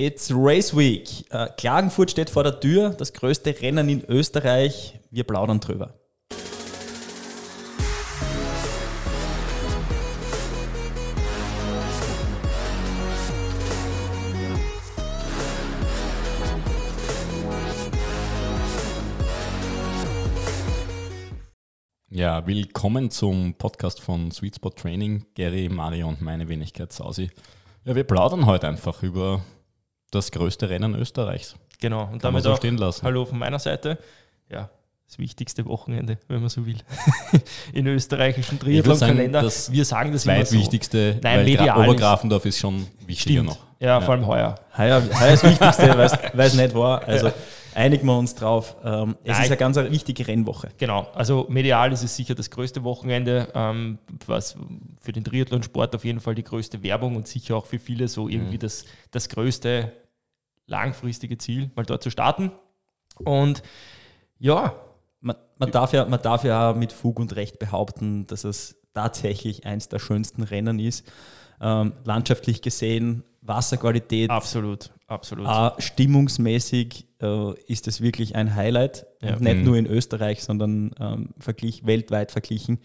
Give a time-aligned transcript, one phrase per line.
[0.00, 1.24] It's Race Week.
[1.32, 5.00] Äh, Klagenfurt steht vor der Tür, das größte Rennen in Österreich.
[5.10, 5.98] Wir plaudern drüber.
[22.08, 25.26] Ja, willkommen zum Podcast von Sweet Spot Training.
[25.34, 27.30] Gary, Mario und meine Wenigkeit Sausi.
[27.84, 29.42] Ja, wir plaudern heute einfach über
[30.10, 31.54] das größte Rennen Österreichs.
[31.80, 33.02] Genau, und Kann damit man so auch stehen lassen.
[33.04, 33.98] Hallo von meiner Seite.
[34.50, 34.68] Ja,
[35.06, 36.76] das wichtigste Wochenende, wenn man so will,
[37.72, 39.42] in österreichischen Triathlon-Kalender.
[39.42, 40.52] das Wir sagen das immer so.
[40.52, 43.48] Zweitwichtigste, Nein, medial ist- Obergrafendorf ist schon wichtiger Stimmt.
[43.48, 43.58] noch.
[43.80, 44.56] Ja, vor allem heuer.
[44.76, 45.96] Heuer, heuer ist das Wichtigste,
[46.34, 47.02] weil es nicht war.
[47.06, 47.30] Also
[47.78, 48.76] einigen wir uns drauf.
[48.84, 49.42] Ähm, es Nein.
[49.44, 50.68] ist eine ganz wichtige Rennwoche.
[50.76, 54.56] Genau, also medial ist es sicher das größte Wochenende, ähm, was
[55.00, 58.28] für den Triathlon-Sport auf jeden Fall die größte Werbung und sicher auch für viele so
[58.28, 58.60] irgendwie Mhm.
[58.60, 59.92] das, das größte
[60.66, 62.52] langfristige Ziel, mal dort zu starten.
[63.24, 63.62] Und
[64.38, 64.74] ja,
[65.20, 69.66] Man, man, darf ja, man darf ja mit Fug und Recht behaupten, dass es tatsächlich
[69.66, 71.10] eins der schönsten Rennen ist.
[71.60, 75.46] Ähm, landschaftlich gesehen, Wasserqualität, absolut, absolut.
[75.46, 79.06] auch stimmungsmäßig äh, ist es wirklich ein Highlight.
[79.20, 79.34] Ja.
[79.34, 79.64] Und nicht Mhm.
[79.64, 82.78] nur in Österreich, sondern ähm, verglich, weltweit verglichen.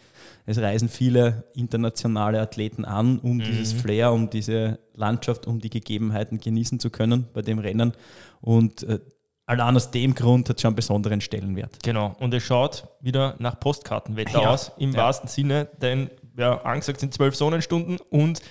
[0.45, 6.39] Es reisen viele internationale Athleten an, um dieses Flair, um diese Landschaft, um die Gegebenheiten
[6.39, 7.93] genießen zu können bei dem Rennen.
[8.41, 8.99] Und äh,
[9.45, 11.77] allein aus dem Grund hat es schon einen besonderen Stellenwert.
[11.83, 14.97] Genau, und es schaut wieder nach Postkartenwetter Ja, aus, im ja.
[15.03, 18.41] wahrsten Sinne, denn ja, angesagt sind 12 Sonnenstunden und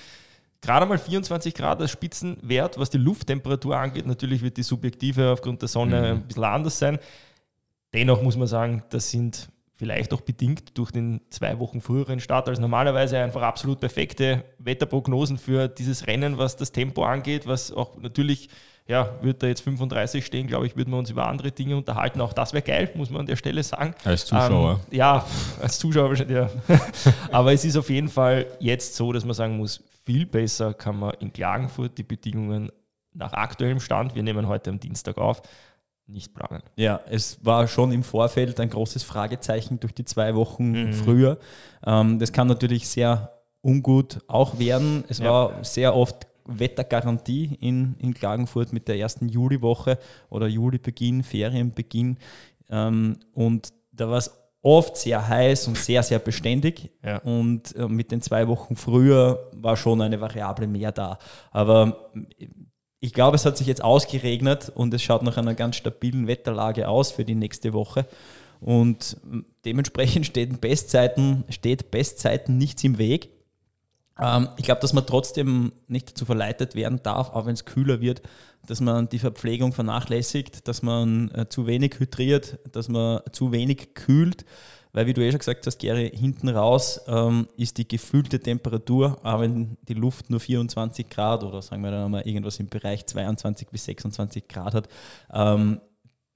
[0.63, 4.07] gerade mal 24 Grad als Spitzenwert, was die Lufttemperatur angeht.
[4.07, 6.05] Natürlich wird die subjektive aufgrund der Sonne Mhm.
[6.19, 6.99] ein bisschen anders sein.
[7.93, 12.49] Dennoch muss man sagen, das sind vielleicht auch bedingt durch den zwei Wochen früheren Start
[12.49, 17.97] als normalerweise einfach absolut perfekte Wetterprognosen für dieses Rennen, was das Tempo angeht, was auch
[17.99, 18.49] natürlich,
[18.87, 22.21] ja, wird da jetzt 35 stehen, glaube ich, würden wir uns über andere Dinge unterhalten.
[22.21, 23.95] Auch das wäre geil, muss man an der Stelle sagen.
[24.05, 24.81] Als Zuschauer.
[24.91, 25.27] Ähm, ja,
[25.61, 26.49] als Zuschauer wahrscheinlich, ja.
[27.33, 30.99] Aber es ist auf jeden Fall jetzt so, dass man sagen muss, viel besser kann
[30.99, 32.71] man in Klagenfurt die Bedingungen
[33.15, 35.43] nach aktuellem Stand, wir nehmen heute am Dienstag auf,
[36.07, 36.63] nicht planen.
[36.77, 40.93] Ja, es war schon im Vorfeld ein großes Fragezeichen durch die zwei Wochen Mhm.
[40.95, 41.39] früher.
[41.87, 45.05] Ähm, das kann natürlich sehr ungut auch werden.
[45.09, 45.31] Es Ja.
[45.31, 49.99] war sehr oft Wettergarantie in, in Klagenfurt mit der ersten Juliwoche
[50.29, 52.19] oder Julibeginn, Ferienbeginn.
[52.71, 54.31] Ähm, und da war es
[54.63, 56.91] oft sehr heiß und sehr, sehr beständig.
[57.05, 57.19] Ja.
[57.19, 61.19] Und äh, mit den zwei Wochen früher war schon eine Variable mehr da.
[61.51, 62.11] Aber
[63.01, 66.89] ich glaube, es hat sich jetzt ausgeregnet und es schaut nach einer ganz stabilen Wetterlage
[66.89, 68.07] aus für die nächste Woche.
[68.61, 69.17] Und
[69.65, 73.31] dementsprechend steht Bestzeiten, steht Bestzeiten nichts im Weg.
[74.19, 78.01] Ähm, ich glaube, dass man trotzdem nicht dazu verleitet werden darf, auch wenn es kühler
[78.01, 78.23] wird,
[78.67, 83.95] dass man die Verpflegung vernachlässigt, dass man äh, zu wenig hydriert, dass man zu wenig
[83.95, 84.45] kühlt.
[84.95, 89.19] Weil, wie du eh schon gesagt hast, Gary, hinten raus ähm, ist die gefühlte Temperatur,
[89.23, 93.07] auch wenn die Luft nur 24 Grad oder sagen wir dann mal irgendwas im Bereich
[93.07, 94.89] 22 bis 26 Grad hat,
[95.33, 95.81] ähm,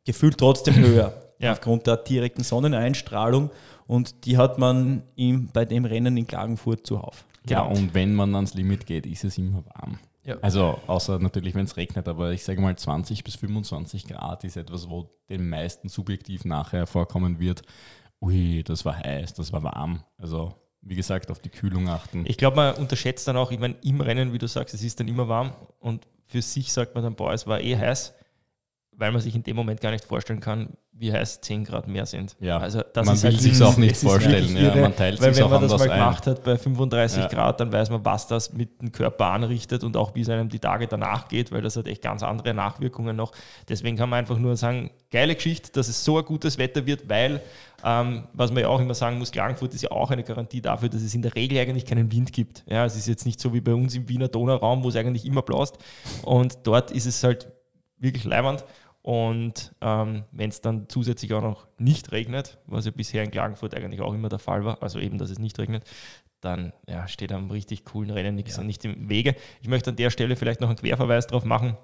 [0.07, 1.53] gefühlt trotzdem höher Ja.
[1.53, 3.51] aufgrund der direkten Sonneneinstrahlung.
[3.87, 7.27] Und die hat man ihm bei dem Rennen in Klagenfurt zuhauf.
[7.49, 9.99] Ja, und wenn man ans Limit geht, ist es immer warm.
[10.25, 10.37] Ja.
[10.43, 14.57] Also außer natürlich, wenn es regnet, aber ich sage mal 20 bis 25 Grad ist
[14.57, 17.63] etwas, wo den meisten subjektiv nachher vorkommen wird.
[18.21, 20.03] Ui, das war heiß, das war warm.
[20.19, 22.25] Also wie gesagt, auf die Kühlung achten.
[22.27, 24.99] Ich glaube, man unterschätzt dann auch, ich meine, im Rennen, wie du sagst, es ist
[24.99, 28.15] dann immer warm und für sich sagt man dann, boah, es war eh heiß,
[28.99, 32.07] weil man sich in dem Moment gar nicht vorstellen kann, wie heiß 10 Grad mehr
[32.07, 32.35] sind.
[32.41, 33.67] Ja, also das man ist will halt irre.
[33.67, 35.99] auch nicht vorstellen, ja, man teilt weil sich's wenn auch man das mal ein.
[35.99, 37.29] gemacht hat bei 35 Ja.
[37.29, 40.49] Grad, dann weiß man, was das mit dem Körper anrichtet und auch wie es einem
[40.49, 43.33] die Tage danach geht, weil das hat echt ganz andere Nachwirkungen noch.
[43.69, 47.07] Deswegen kann man einfach nur sagen, geile Geschichte, dass es so ein gutes Wetter wird,
[47.11, 47.43] weil,
[47.85, 50.89] ähm, was man ja auch immer sagen muss, Klagenfurt ist ja auch eine Garantie dafür,
[50.89, 52.65] dass es in der Regel eigentlich keinen Wind gibt.
[52.67, 55.27] Ja, es ist jetzt nicht so wie bei uns im Wiener Donauraum, wo es eigentlich
[55.27, 55.77] immer blast
[56.23, 57.49] und dort ist es halt
[57.99, 58.65] wirklich leibend.
[59.07, 63.73] Und ähm, wenn es dann zusätzlich auch noch nicht regnet, was ja bisher in Klagenfurt
[63.73, 65.85] eigentlich auch immer der Fall war, also eben, dass es nicht regnet,
[66.41, 69.37] dann ja, steht am richtig coolen Rennen nichts nicht im Wege.
[69.63, 71.77] Ich möchte an der Stelle vielleicht noch einen Querverweis darauf machen,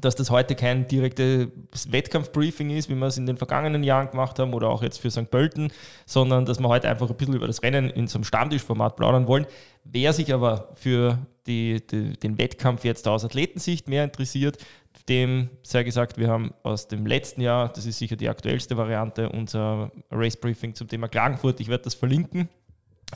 [0.00, 1.48] dass das heute kein direktes
[1.92, 5.10] Wettkampfbriefing ist, wie wir es in den vergangenen Jahren gemacht haben oder auch jetzt für
[5.10, 5.30] St.
[5.30, 5.70] Pölten,
[6.06, 9.28] sondern dass wir heute einfach ein bisschen über das Rennen in so einem Stammtischformat plaudern
[9.28, 9.46] wollen.
[9.84, 14.56] Wer sich aber für die, die, den Wettkampf jetzt aus Athletensicht mehr interessiert,
[15.08, 19.28] dem sei gesagt, wir haben aus dem letzten Jahr, das ist sicher die aktuellste Variante,
[19.28, 21.60] unser Race Briefing zum Thema Klagenfurt.
[21.60, 22.48] Ich werde das verlinken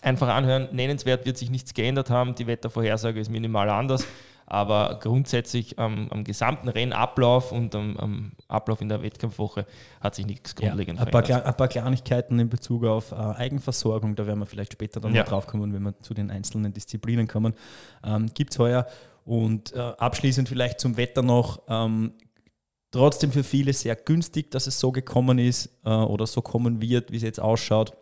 [0.03, 4.07] Einfach anhören, nennenswert wird sich nichts geändert haben, die Wettervorhersage ist minimal anders,
[4.47, 9.67] aber grundsätzlich am, am gesamten Rennablauf und am, am, Ablauf in der Wettkampfwoche
[10.01, 14.15] hat sich nichts grundlegend ja, ein, paar ein paar Kleinigkeiten in Bezug auf äh, Eigenversorgung,
[14.15, 15.25] da werden wir vielleicht später dann ja.
[15.25, 17.55] drauf kommen, wenn wir zu den einzelnen Disziplinen kommen,
[18.05, 18.87] ähm, gibt es heuer.
[19.29, 22.15] Und äh, abschließend vielleicht zum Wetter noch, ähm,
[22.91, 27.13] trotzdem für viele sehr günstig, dass es so gekommen ist äh, oder so kommen wird,
[27.13, 27.93] wie es jetzt ausschaut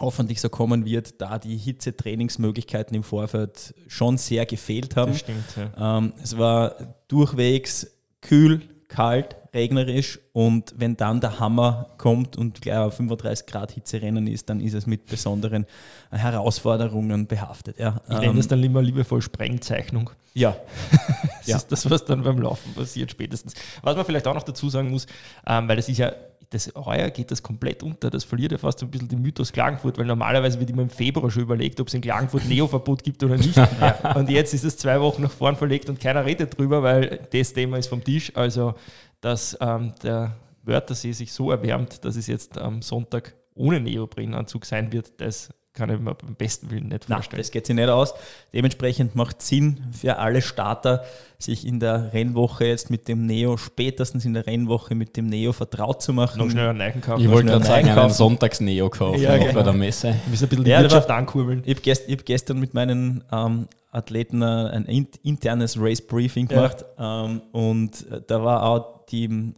[0.00, 5.12] hoffentlich so kommen wird, da die Hitzetrainingsmöglichkeiten im Vorfeld schon sehr gefehlt haben.
[5.12, 5.98] Das stimmt, ja.
[5.98, 7.86] ähm, es war durchwegs
[8.20, 14.26] kühl, kalt, regnerisch und wenn dann der Hammer kommt und gleich auf 35 Grad Hitzerennen
[14.26, 15.66] ist, dann ist es mit besonderen
[16.10, 17.78] Herausforderungen behaftet.
[17.78, 18.00] Ja.
[18.08, 20.10] Ich nenne es ähm, dann immer liebevoll Sprengzeichnung.
[20.34, 20.56] Ja.
[21.38, 21.56] das ja.
[21.56, 23.54] ist das, was dann beim Laufen passiert spätestens.
[23.82, 25.06] Was man vielleicht auch noch dazu sagen muss,
[25.46, 26.12] ähm, weil das ist ja
[26.50, 28.10] das heuer geht das komplett unter.
[28.10, 31.30] Das verliert ja fast ein bisschen den Mythos Klagenfurt, weil normalerweise wird immer im Februar
[31.30, 33.56] schon überlegt, ob es in Klagenfurt Neoverbot gibt oder nicht.
[33.56, 34.14] ja.
[34.14, 37.52] Und jetzt ist es zwei Wochen nach vorn verlegt und keiner redet drüber, weil das
[37.52, 38.32] Thema ist vom Tisch.
[38.36, 38.74] Also,
[39.20, 44.92] dass ähm, der Wörthersee sich so erwärmt, dass es jetzt am Sonntag ohne Neoprenanzug sein
[44.92, 47.28] wird, das kann ich mir beim besten Willen nicht vorstellen.
[47.32, 48.14] Nein, das geht sich nicht aus.
[48.52, 51.04] Dementsprechend macht es Sinn für alle Starter,
[51.38, 55.52] sich in der Rennwoche jetzt mit dem Neo, spätestens in der Rennwoche mit dem Neo
[55.52, 56.38] vertraut zu machen.
[56.38, 57.22] Noch schnell einen kaufen.
[57.22, 59.52] Ich wollte gerade sagen, einen Sonntags-Neo kaufen ja, genau.
[59.52, 60.08] bei der Messe.
[60.08, 61.62] Wir müssen ein bisschen die ja, Wirtschaft war, ankurbeln.
[61.64, 64.86] Ich habe gest, hab gestern mit meinen ähm, Athleten ein
[65.22, 67.24] internes Race-Briefing gemacht ja.
[67.24, 69.54] ähm, und da war auch die, ähm,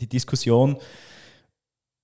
[0.00, 0.78] die Diskussion,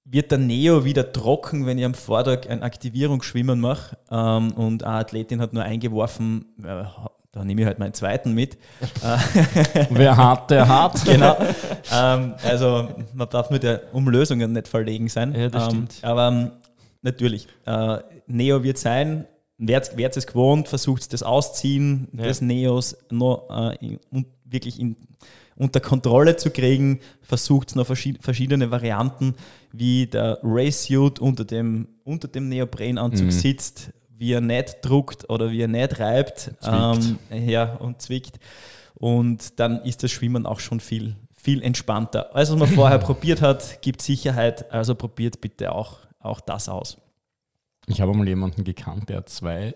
[0.05, 3.97] wird der Neo wieder trocken, wenn ich am Vortag ein Aktivierungsschwimmen mache.
[4.11, 6.85] Ähm, und eine Athletin hat nur eingeworfen, äh,
[7.33, 8.57] da nehme ich halt meinen zweiten mit.
[9.91, 11.05] Wer hat, der hat.
[11.05, 11.37] genau.
[11.93, 15.35] Ähm, also man darf mit der Umlösungen nicht verlegen sein.
[15.35, 15.99] Ja, das ähm, stimmt.
[16.03, 16.51] Aber ähm,
[17.03, 17.99] natürlich, äh,
[18.29, 19.27] Neo wird sein,
[19.59, 22.23] wer es gewohnt, versucht das Ausziehen ja.
[22.23, 24.97] des Neos noch äh, in, wirklich in
[25.57, 29.35] unter Kontrolle zu kriegen, versucht es noch verschiedene Varianten,
[29.73, 33.31] wie der Race Suit unter dem, unter dem Neoprenanzug mhm.
[33.31, 38.39] sitzt, wie er nicht druckt oder wie er nicht reibt ähm, ja, und zwickt.
[38.95, 42.35] Und dann ist das Schwimmen auch schon viel, viel entspannter.
[42.35, 46.99] Alles, was man vorher probiert hat, gibt Sicherheit, also probiert bitte auch, auch das aus.
[47.87, 49.75] Ich habe mal jemanden gekannt, der hat zwei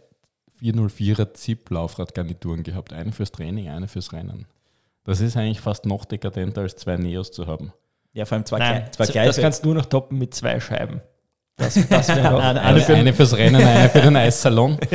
[0.61, 2.93] 404er ZIP-Laufradgarnituren gehabt.
[2.93, 4.47] Eine fürs Training, eine fürs Rennen.
[5.09, 7.73] Das ist eigentlich fast noch dekadenter als zwei Neos zu haben.
[8.13, 9.29] Ja, vor allem zwei, Nein, zwei gleiche.
[9.29, 11.01] Das kannst du nur noch toppen mit zwei Scheiben.
[11.57, 14.79] Das, das eine, eine, für eine, fürs Rennen, eine für den Eissalon.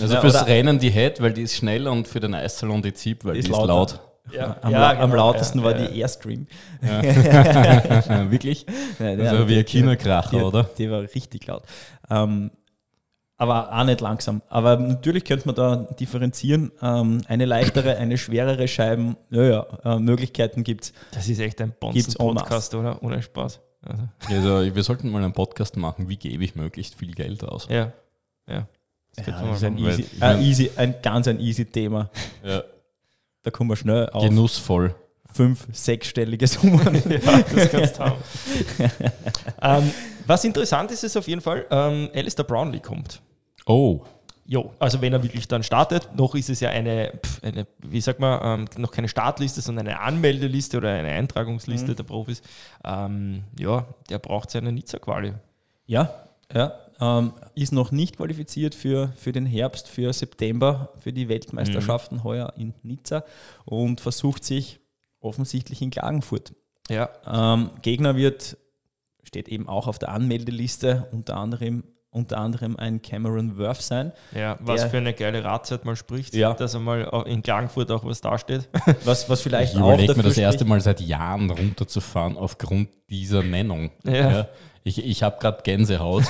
[0.00, 2.92] Also ja, fürs Rennen die Head, weil die ist schnell und für den Eissalon die
[2.92, 3.98] Zip, weil die ist, die ist laut.
[4.30, 6.46] Ja, am, ja, genau, am, lautesten war die Airstream.
[8.30, 8.66] Wirklich?
[9.00, 10.64] also wie ein Kinokracher, oder?
[10.78, 11.62] Die war richtig laut.
[12.10, 12.50] Ähm,
[13.44, 14.42] aber auch nicht langsam.
[14.48, 16.72] Aber natürlich könnte man da differenzieren.
[16.82, 20.92] Ähm, eine leichtere, eine schwerere Scheiben, ja, ja, äh, Möglichkeiten gibt es.
[21.12, 23.02] Das ist echt ein Bonzen-Podcast, oder?
[23.02, 23.60] Ohne Spaß.
[23.82, 24.02] Also.
[24.28, 24.74] also.
[24.74, 27.68] wir sollten mal einen Podcast machen, wie gebe ich möglichst viel Geld aus.
[27.70, 27.92] Ja,
[28.48, 28.66] ja.
[29.16, 32.10] Das, ja, das ist ein, easy, ein, easy, ein ganz ein easy Thema.
[32.42, 32.64] Ja.
[33.42, 34.24] Da kommen wir schnell auf.
[34.24, 34.94] Genussvoll.
[35.32, 36.80] Fünf, sechsstellige Summen.
[37.08, 38.16] ja, das kannst du haben.
[39.84, 39.90] ähm,
[40.26, 43.20] was interessant ist, ist auf jeden Fall, ähm, Alistair Brownlee kommt.
[43.66, 44.02] Oh.
[44.46, 47.12] Jo, also wenn er wirklich dann startet, noch ist es ja eine,
[47.42, 51.96] eine wie sagt man, ähm, noch keine Startliste, sondern eine Anmeldeliste oder eine Eintragungsliste mhm.
[51.96, 52.42] der Profis.
[52.84, 55.32] Ähm, ja, der braucht seine Nizza-Quali.
[55.86, 56.12] Ja,
[56.52, 56.74] ja.
[57.00, 62.24] Ähm, ist noch nicht qualifiziert für, für den Herbst, für September, für die Weltmeisterschaften mhm.
[62.24, 63.24] heuer in Nizza
[63.64, 64.78] und versucht sich
[65.20, 66.52] offensichtlich in Klagenfurt.
[66.90, 67.08] Ja.
[67.26, 68.58] Ähm, Gegner wird,
[69.22, 71.82] steht eben auch auf der Anmeldeliste, unter anderem
[72.14, 74.12] unter anderem ein Cameron Worth sein.
[74.34, 76.54] Ja, was der, für eine geile Radzeit mal spricht, ja.
[76.54, 78.68] dass er mal in Klagenfurt auch was dasteht.
[79.04, 83.90] Was, was vielleicht ich auch mir das erste Mal seit Jahren runterzufahren aufgrund dieser Nennung.
[84.04, 84.12] Ja.
[84.12, 84.48] ja.
[84.86, 86.24] Ich, ich habe gerade Gänsehaut.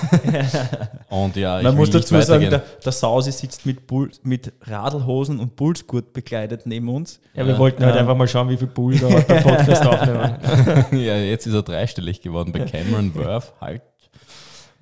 [1.09, 5.57] und ja, Man muss dazu sagen, der, der, Sausi sitzt mit, Bull, mit Radlhosen und
[5.57, 7.21] Pulsgurt bekleidet neben uns.
[7.35, 10.37] Ja, wir wollten halt einfach mal schauen, wie viel Bull da beim Podcast aufnehmen.
[10.93, 13.55] ja, jetzt ist er dreistellig geworden bei Cameron Worth.
[13.61, 13.83] Halt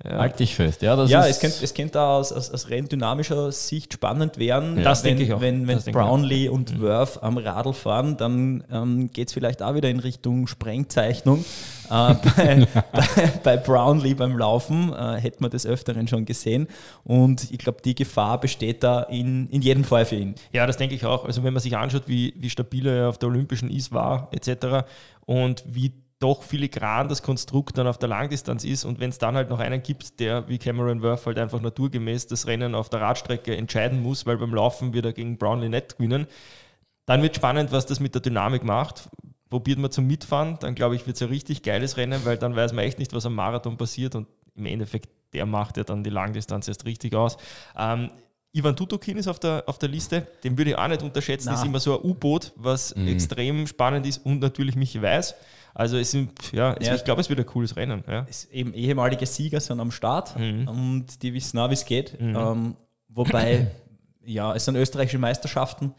[0.03, 0.17] ja.
[0.17, 0.81] Halt dich fest.
[0.81, 4.77] Ja, das ja es, könnte, es könnte auch aus, aus, aus renndynamischer Sicht spannend werden.
[4.77, 4.83] Ja.
[4.83, 5.39] Das wenn, denke ich auch.
[5.39, 6.81] Wenn, wenn Brownlee und mhm.
[6.81, 11.45] Worth am Radl fahren, dann ähm, geht es vielleicht auch wieder in Richtung Sprengzeichnung.
[11.89, 16.67] äh, bei, bei, bei, Brownlee beim Laufen äh, hätte man des Öfteren schon gesehen.
[17.05, 20.35] Und ich glaube, die Gefahr besteht da in, in jedem Fall für ihn.
[20.51, 21.23] Ja, das denke ich auch.
[21.23, 24.85] Also wenn man sich anschaut, wie, wie stabil er auf der Olympischen Is war, etc.
[25.25, 25.93] und wie
[26.23, 29.59] doch filigran das Konstrukt dann auf der Langdistanz ist und wenn es dann halt noch
[29.59, 34.01] einen gibt, der wie Cameron Worth halt einfach naturgemäß das Rennen auf der Radstrecke entscheiden
[34.01, 36.27] muss, weil beim Laufen wird er gegen Brownlee nicht gewinnen,
[37.05, 39.09] dann wird spannend, was das mit der Dynamik macht.
[39.49, 42.55] Probiert man zum Mitfahren, dann glaube ich, wird es ein richtig geiles Rennen, weil dann
[42.55, 46.03] weiß man echt nicht, was am Marathon passiert und im Endeffekt, der macht ja dann
[46.03, 47.37] die Langdistanz erst richtig aus.
[47.77, 48.09] Ähm,
[48.55, 51.55] Ivan Tutokin ist auf der, auf der Liste, den würde ich auch nicht unterschätzen, Na.
[51.55, 53.07] ist immer so ein U-Boot, was Mhm.
[53.07, 55.33] extrem spannend ist und natürlich Michi Weiß.
[55.73, 56.93] Also es sind, ja, es, Ja.
[56.95, 58.03] ich glaube, es wird ein cooles Rennen.
[58.07, 58.27] Ja.
[58.29, 60.67] Es eben ehemalige Sieger sind am Start Mhm.
[60.67, 62.19] und die wissen auch, wie es geht.
[62.21, 62.35] Mhm.
[62.35, 62.75] Ähm,
[63.09, 63.71] wobei,
[64.23, 65.95] ja, es sind österreichische Meisterschaften,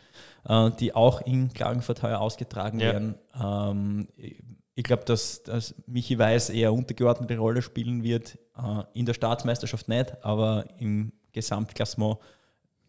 [0.49, 2.93] äh, die auch in Klagenfurt heuer ausgetragen Ja.
[2.93, 3.15] werden.
[3.35, 4.09] Ähm,
[4.77, 8.39] ich glaube, dass, dass Michi Weiß eher untergeordnete Rolle spielen wird.
[8.57, 12.19] Äh, in der Staatsmeisterschaft nicht, aber im Gesamtklassement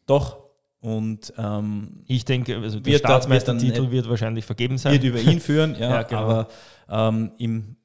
[0.06, 0.38] doch.
[0.82, 4.94] Und ähm, Ich denke, also der Staatsmeistertitel wird wahrscheinlich vergeben sein.
[4.94, 6.22] wird über ihn führen, ja, Ja, genau.
[6.22, 6.48] aber
[6.90, 7.76] ähm, im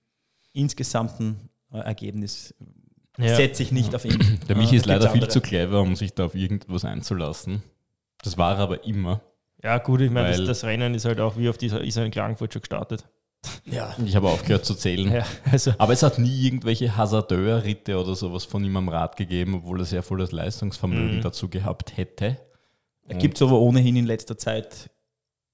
[0.52, 2.54] insgesamten äh, Ergebnis
[3.18, 3.36] Ja.
[3.36, 4.18] setze ich nicht auf ihn.
[4.48, 7.62] Der Michi Äh, ist leider gibt's viel zu clever, um sich da auf irgendwas einzulassen.
[8.22, 9.22] Das war er aber immer.
[9.62, 12.04] Ja, gut, ich meine, das, das Rennen ist halt auch wie auf dieser ist er
[12.04, 13.06] in Klagenfurt schon gestartet.
[13.64, 13.94] Ja.
[14.04, 15.10] Ich habe aufgehört zu zählen.
[15.12, 19.54] Ja, also, Aber es hat nie irgendwelche Hasardeur-Ritte oder sowas von ihm am Rad gegeben,
[19.54, 21.22] obwohl er sehr volles Leistungsvermögen Mhm.
[21.22, 22.36] dazu gehabt hätte.
[23.18, 24.90] Gibt es aber ohnehin in letzter Zeit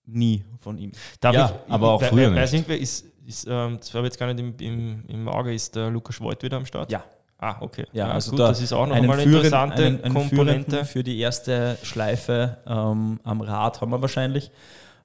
[0.05, 0.93] nie von ihm.
[1.21, 2.61] darf Ja, ich, aber auch we- früher we- Weiß nicht.
[2.63, 5.75] irgendwer, ist, ist, ähm, das habe ich jetzt gar nicht im, im, im Auge, ist
[5.75, 6.93] der Lukas Voigt wieder am Start?
[6.93, 7.05] Ja.
[7.39, 7.85] Ah, okay.
[7.93, 10.85] Ja, also gut, da das ist auch noch eine interessante einen, einen Komponente.
[10.87, 14.51] Für die erste Schleife ähm, am Rad haben wir wahrscheinlich.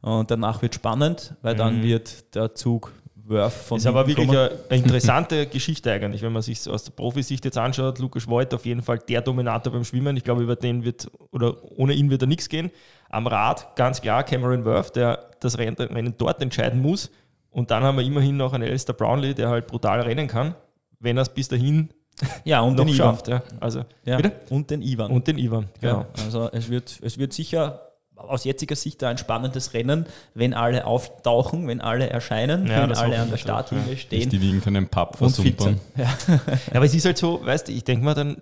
[0.02, 1.84] Und danach wird spannend, weil dann Mhm.
[1.84, 2.92] wird der Zug
[3.24, 6.92] Wurf von ist aber wirklich eine, eine interessante Geschichte eigentlich, wenn man sich aus der
[6.92, 8.00] Profisicht jetzt anschaut.
[8.00, 10.18] Lukas Voigt auf jeden Fall der Dominator beim Schwimmen.
[10.18, 12.72] Ich glaube, über den wird, oder ohne ihn wird da nichts gehen.
[13.10, 17.12] Am Rad ganz klar Cameron Worth, der das Rennen dort entscheiden muss.
[17.52, 20.56] Und dann haben wir immerhin noch einen Alistair Brownlee, der halt brutal rennen kann,
[21.00, 21.90] wenn er es bis dahin
[22.44, 22.98] Ja, und noch den Ivan.
[22.98, 23.28] schafft.
[23.28, 23.44] Ja.
[23.60, 25.12] Also, Ja, und den Ivan.
[25.12, 26.00] und den Ivan, genau.
[26.18, 27.82] Ja, also es wird, es wird sicher
[28.28, 33.20] aus jetziger Sicht ein spannendes Rennen, wenn alle auftauchen, wenn alle erscheinen, Ja, wenn alle
[33.20, 35.80] an der Startlinie Nicht stehen die in irgendeinem Pub versumpern.
[35.98, 36.06] Ja.
[36.28, 36.40] Ja,
[36.74, 38.38] aber es ist halt so, weißt du, ich denke mal dann,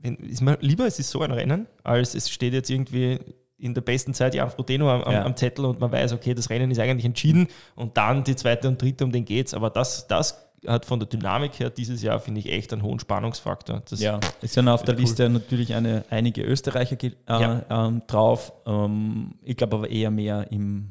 [0.00, 3.18] wenn, ist mir lieber, es ist so ein Rennen, als es steht jetzt irgendwie
[3.58, 5.24] in der besten Zeit Jan Frodeno am, am, Ja.
[5.24, 8.66] am Zettel und man weiß, okay, das Rennen ist eigentlich entschieden und dann die zweite
[8.68, 9.54] und dritte, um den geht's.
[9.54, 12.98] Aber das, das hat von der Dynamik her dieses Jahr, finde ich, echt einen hohen
[13.00, 13.82] Spannungsfaktor.
[13.88, 15.00] Das, Ja, es sind auf der Cool.
[15.00, 17.64] Liste natürlich eine, einige Österreicher äh, Ja.
[17.86, 18.52] ähm, drauf.
[18.66, 20.90] Ähm, ich glaube aber eher mehr im,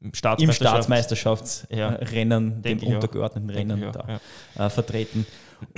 [0.00, 0.74] Im im Staatsmeisterschaft.
[0.76, 2.70] Staatsmeisterschaftsrennen, Ja.
[2.88, 2.94] auch.
[2.94, 4.20] untergeordneten Rennen da
[4.66, 5.26] äh, vertreten.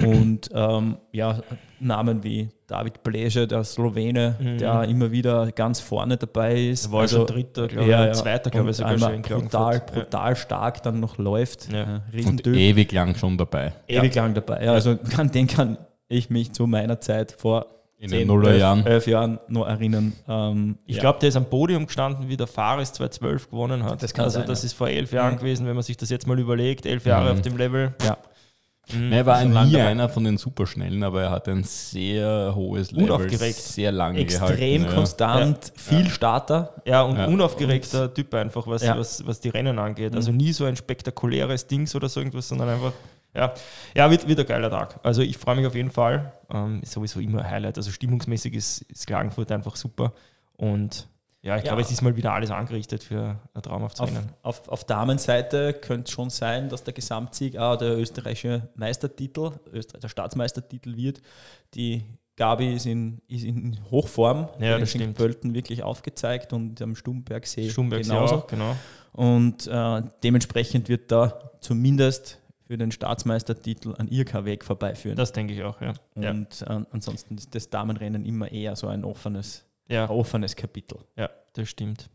[0.03, 1.41] Und ähm, ja,
[1.81, 4.59] Namen wie David Pleže, der Slowene, Mhm.
[4.59, 6.87] der immer wieder ganz vorne dabei ist.
[6.87, 8.13] Er war schon Dritter, glaube ich, ja, ja.
[8.13, 9.97] Zweiter, glaube ich, sogar schon brutal, Klagenfurt.
[9.97, 10.03] Ja.
[10.03, 11.73] brutal stark dann noch läuft.
[11.73, 12.03] Ja.
[12.27, 13.73] Und ewig lang schon dabei.
[13.89, 14.65] ewig lang dabei.
[14.65, 15.77] Ja, also an den kann
[16.09, 17.67] ich mich zu meiner Zeit vor
[17.99, 18.85] In 10, den Nullerjahren.
[18.87, 20.13] elf, Jahren noch erinnern.
[20.29, 21.01] Ähm, Ich ja.
[21.03, 24.03] glaube, der ist am Podium gestanden, wie der Fares 2012 gewonnen hat.
[24.03, 24.67] Das also sein, das ja.
[24.67, 25.39] ist vor elf Jahren Mhm.
[25.39, 26.85] gewesen, wenn man sich das jetzt mal überlegt.
[26.87, 27.39] Elf Jahre Mhm.
[27.39, 27.95] auf dem Level.
[28.05, 28.19] Ja.
[28.95, 29.13] Mhm.
[29.13, 33.11] Er war lang nie einer von den Superschnellen, aber er hat ein sehr hohes Level,
[33.11, 33.57] Unaufgeregt.
[33.57, 34.85] sehr lange extrem gehalten.
[34.85, 34.93] ja.
[34.95, 36.75] konstant, viel Starter.
[36.85, 37.27] Ja, und Ja.
[37.27, 38.97] unaufgeregter Typ einfach, was, Ja.
[38.99, 40.13] was, was die Rennen angeht.
[40.13, 40.17] Mhm.
[40.19, 42.93] Also nie so ein spektakuläres Dings oder so irgendwas, sondern einfach,
[43.35, 43.53] ja,
[43.95, 45.01] ja wird, wird ein geiler Tag.
[45.03, 46.33] Also ich freue mich auf jeden Fall.
[46.53, 47.79] Ähm, ist sowieso immer ein Highlight.
[47.79, 50.13] Also stimmungsmäßig ist, ist Klagenfurt einfach super.
[50.57, 51.09] Und
[51.43, 51.71] ja, ich Ja.
[51.71, 54.11] glaube, es ist mal wieder alles angerichtet für ein traumhaftes Auf,
[54.43, 59.51] auf, auf Damenseite könnte es schon sein, dass der Gesamtsieg auch der österreichische Meistertitel,
[60.03, 61.21] der Staatsmeistertitel wird.
[61.75, 62.05] Die
[62.37, 65.17] Gabi ist in, ist in Hochform, Ja, in das stimmt.
[65.17, 68.37] Pölten wirklich aufgezeigt und am Stumbergsee Stumberg genauso.
[68.37, 68.75] auch, genau.
[69.13, 75.17] Und äh, dementsprechend wird da zumindest für den Staatsmeistertitel an IRK-Weg vorbeiführen.
[75.17, 75.93] Das denke ich auch, ja.
[76.19, 80.57] Ja, und äh, ansonsten ist das Damenrennen immer eher so ein offenes, ja, ein offenes
[80.57, 80.99] Kapitel.
[81.17, 82.09] ja das stimmt.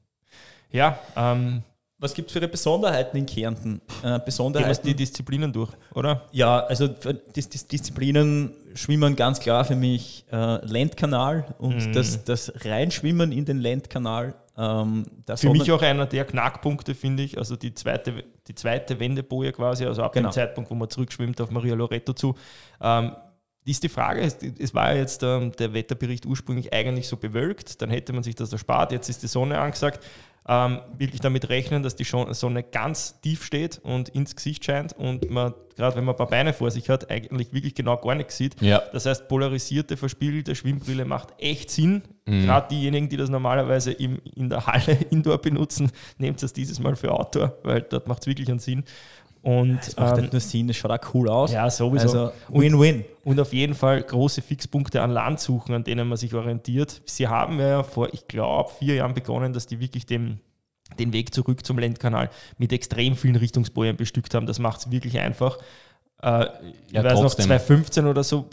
[0.71, 1.61] Ja, ähm,
[1.99, 3.75] Was gibt es für Besonderheiten in Kärnten?
[3.75, 4.85] Äh, gehen wir Besonderheiten?
[4.87, 6.27] die Disziplinen durch, oder?
[6.31, 11.93] Ja, also Dis Dis Disziplinen schwimmen ganz klar für mich äh, Landkanal und Mhm.
[11.93, 14.35] das, das Reinschwimmen in den Landkanal.
[14.59, 15.05] Ähm,
[15.35, 17.37] Für mich auch einer der Knackpunkte, finde ich.
[17.37, 20.29] Also die zweite, die zweite Wendeboje quasi, also ab Genau.
[20.29, 22.35] dem Zeitpunkt, wo man zurückschwimmt auf Maria Loretto zu.
[22.81, 23.15] Ähm,
[23.71, 27.89] ist die Frage, es, war ja jetzt ähm, der Wetterbericht ursprünglich eigentlich so bewölkt, dann
[27.89, 30.05] hätte man sich das erspart, jetzt ist die Sonne angesagt.
[30.49, 35.29] Ähm, wirklich damit rechnen, dass die Sonne ganz tief steht und ins Gesicht scheint und
[35.29, 38.37] man, gerade wenn man ein paar Beine vor sich hat, eigentlich wirklich genau gar nichts
[38.37, 38.61] sieht.
[38.61, 42.01] Ja, Das heißt, polarisierte, verspiegelte Schwimmbrille macht echt Sinn.
[42.25, 42.45] Mhm.
[42.45, 46.95] Gerade diejenigen, die das normalerweise im, in der Halle Indoor benutzen, nehmt das dieses Mal
[46.95, 48.85] für Outdoor, weil dort macht es wirklich einen Sinn.
[49.41, 51.51] Und Das macht ähm, nicht nur Sinn, es schaut auch cool aus.
[51.51, 52.03] ja, sowieso.
[52.07, 53.05] Also Win-Win.
[53.23, 57.01] und auf jeden Fall große Fixpunkte an Land suchen, an denen man sich orientiert.
[57.05, 60.39] Sie haben ja vor, ich glaube, vier Jahren begonnen, dass die wirklich den,
[60.99, 64.45] den Weg zurück zum Lendkanal mit extrem vielen Richtungsbojen bestückt haben.
[64.47, 65.57] Das macht es wirklich einfach.
[66.21, 66.45] Äh,
[66.87, 67.23] ich Ja, weiß trotzdem.
[67.47, 68.49] noch, 2015 oder so,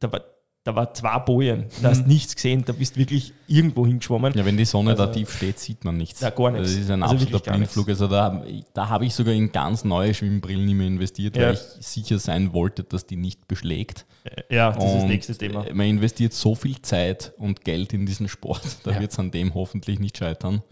[0.00, 0.20] da war,
[0.66, 1.66] da war zwei Bojen.
[1.80, 4.32] Da hast nichts gesehen, da bist wirklich irgendwo hingeschwommen.
[4.34, 6.20] Ja, wenn die Sonne Also- da tief steht, sieht man nichts.
[6.20, 6.72] Ja, gar nichts.
[6.72, 7.88] Das ist ein Also absoluter Blindflug.
[7.88, 8.42] Also da,
[8.74, 11.46] da habe ich sogar in ganz neue Schwimmbrillen immer investiert, Ja.
[11.48, 14.06] weil ich sicher sein wollte, dass die nicht beschlägt.
[14.50, 15.64] Ja, das ist das Und, nächste Thema.
[15.72, 19.00] Man investiert so viel Zeit und Geld in diesen Sport, da Ja.
[19.00, 20.62] wird es an dem hoffentlich nicht scheitern.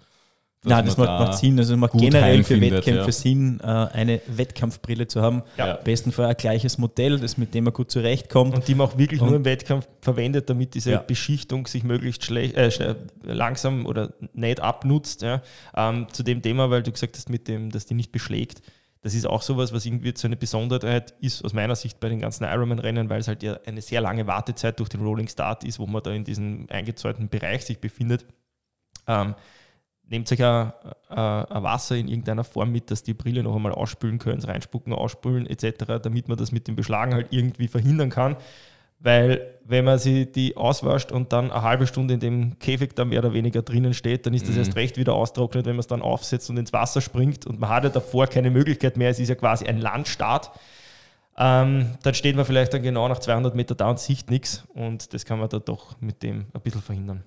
[0.65, 1.59] Dass Nein, das macht, da macht Sinn.
[1.59, 3.13] Also macht generell für Wettkämpfe ja.
[3.13, 5.43] Sinn, äh, eine Wettkampfbrille zu haben.
[5.57, 5.77] Ja.
[5.79, 8.55] Am besten Fall ein gleiches Modell, das mit dem man gut zurechtkommt.
[8.55, 10.99] Und die man auch wirklich Und- nur im Wettkampf verwendet, damit diese Ja.
[10.99, 15.23] Beschichtung sich möglichst schlecht, äh, schnell- langsam oder nicht abnutzt.
[15.23, 15.43] Ja.
[15.77, 18.63] Ähm, zu dem Thema, weil du gesagt hast, mit dem, dass die nicht beschlägt.
[19.03, 22.21] Das ist auch sowas, was irgendwie so eine Besonderheit ist aus meiner Sicht bei den
[22.21, 25.79] ganzen Ironman-Rennen, weil es halt ja eine sehr lange Wartezeit durch den Rolling Start ist,
[25.79, 28.25] wo man da in diesem eingezäunten Bereich sich befindet.
[29.07, 29.35] Ähm,
[30.09, 30.73] nehmt euch ein,
[31.09, 36.01] Wasser in irgendeiner Form mit, dass die Brille noch einmal ausspülen könnt, reinspucken, ausspülen etc.,
[36.03, 38.37] damit man das mit dem Beschlagen halt irgendwie verhindern kann.
[39.01, 43.05] Weil wenn man sie die auswascht und dann eine halbe Stunde in dem Käfig da
[43.05, 44.61] mehr oder weniger drinnen steht, dann ist das Mhm.
[44.61, 47.69] erst recht wieder austrocknet, wenn man es dann aufsetzt und ins Wasser springt und man
[47.71, 50.51] hat ja davor keine Möglichkeit mehr, es ist ja quasi ein Landstart.
[51.37, 55.13] Ähm, dann steht man vielleicht dann genau nach 200 Meter da und sieht nichts und
[55.13, 57.25] das kann man da doch mit dem ein bisschen verhindern.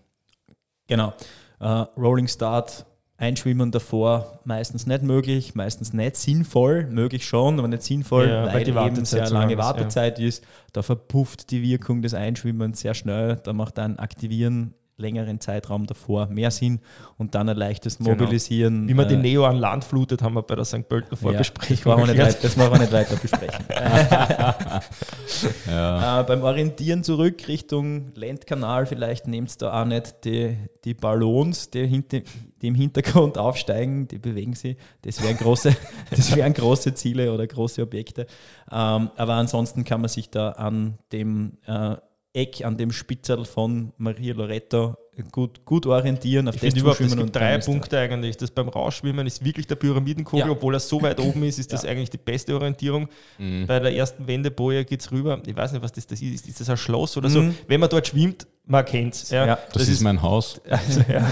[0.88, 1.13] Genau.
[1.59, 2.85] Äh, Rolling Start,
[3.19, 8.53] Einschwimmen davor meistens nicht möglich, meistens nicht sinnvoll, möglich schon, aber nicht sinnvoll, Ja, weil
[8.53, 9.63] weil, die eben Wartezeit sehr lange lang ist, ja.
[9.63, 10.43] Wartezeit ist.
[10.71, 13.37] Da verpufft die Wirkung des Einschwimmens sehr schnell.
[13.43, 16.80] Da macht ein Aktivieren längeren Zeitraum davor mehr Sinn
[17.18, 18.12] und dann ein leichtes Genau.
[18.12, 18.88] Mobilisieren.
[18.88, 20.88] Wie man äh, den Neo an Land flutet, haben wir bei der St.
[20.89, 22.36] Pöltener ja, Vorbesprechung das, brauchen wir nicht erklärt.
[22.36, 23.66] weit, das machen wir nicht weiter besprechen.
[25.68, 26.22] Ja.
[26.22, 31.70] Äh, beim Orientieren zurück Richtung Lendkanal, vielleicht nehmt ihr da auch nicht die, die Ballons,
[31.70, 32.22] die, hinter,
[32.62, 34.77] die im Hintergrund aufsteigen, die bewegen sie.
[35.01, 35.75] Das wären große,
[36.10, 38.25] das wären große Ziele oder große Objekte.
[38.72, 41.96] Ähm, aber ansonsten kann man sich da an dem äh,
[42.37, 44.95] Eck, an dem Spitzel von Maria Loretto
[45.31, 46.47] gut, gut orientieren.
[46.47, 48.37] Auf Ich finde überhaupt, es gibt drei Punkte eigentlich.
[48.37, 50.51] Das beim Rausschwimmen ist wirklich der Pyramidenkugel, Ja.
[50.51, 53.07] obwohl er so weit oben ist, ist das eigentlich die beste Orientierung.
[53.37, 53.65] Mhm.
[53.67, 55.41] Bei der ersten Wendeboje geht es rüber.
[55.45, 56.47] Ich weiß nicht, was das, das ist.
[56.47, 57.41] Ist das ein Schloss oder so?
[57.41, 57.55] Mhm.
[57.67, 59.30] Wenn man dort schwimmt, man kennt es.
[59.30, 59.48] Ja.
[59.48, 60.62] Ja, Das, ist mein Haus.
[60.70, 61.25] also, ja,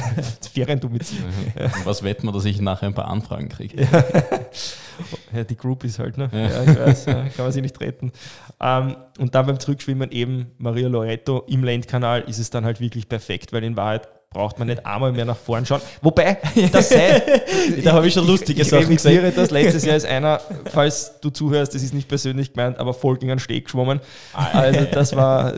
[0.52, 1.20] Feriendomizil.
[1.56, 3.88] Und was wetten wir, dass ich nachher ein paar Anfragen kriege?
[5.34, 6.30] Ja, die Group ist halt, ne?
[6.32, 6.64] Ja.
[6.64, 8.14] Ich weiß, kann man sich nicht retten.
[8.62, 13.10] Ähm, und dann beim Zurückschwimmen eben Maria Loretto im Lendkanal ist es dann halt wirklich
[13.10, 15.82] perfekt, weil in Wahrheit braucht man nicht einmal mehr nach vorn schauen.
[16.02, 16.38] Wobei,
[16.72, 17.24] das sei,
[17.84, 19.34] Da habe ich schon lustige ich Sachen gesehen.
[19.36, 19.50] das.
[19.50, 20.40] Letztes Jahr ist einer,
[20.72, 24.00] falls du zuhörst, das ist nicht persönlich gemeint, aber voll gegen einen Steg geschwommen.
[24.34, 25.54] Also das war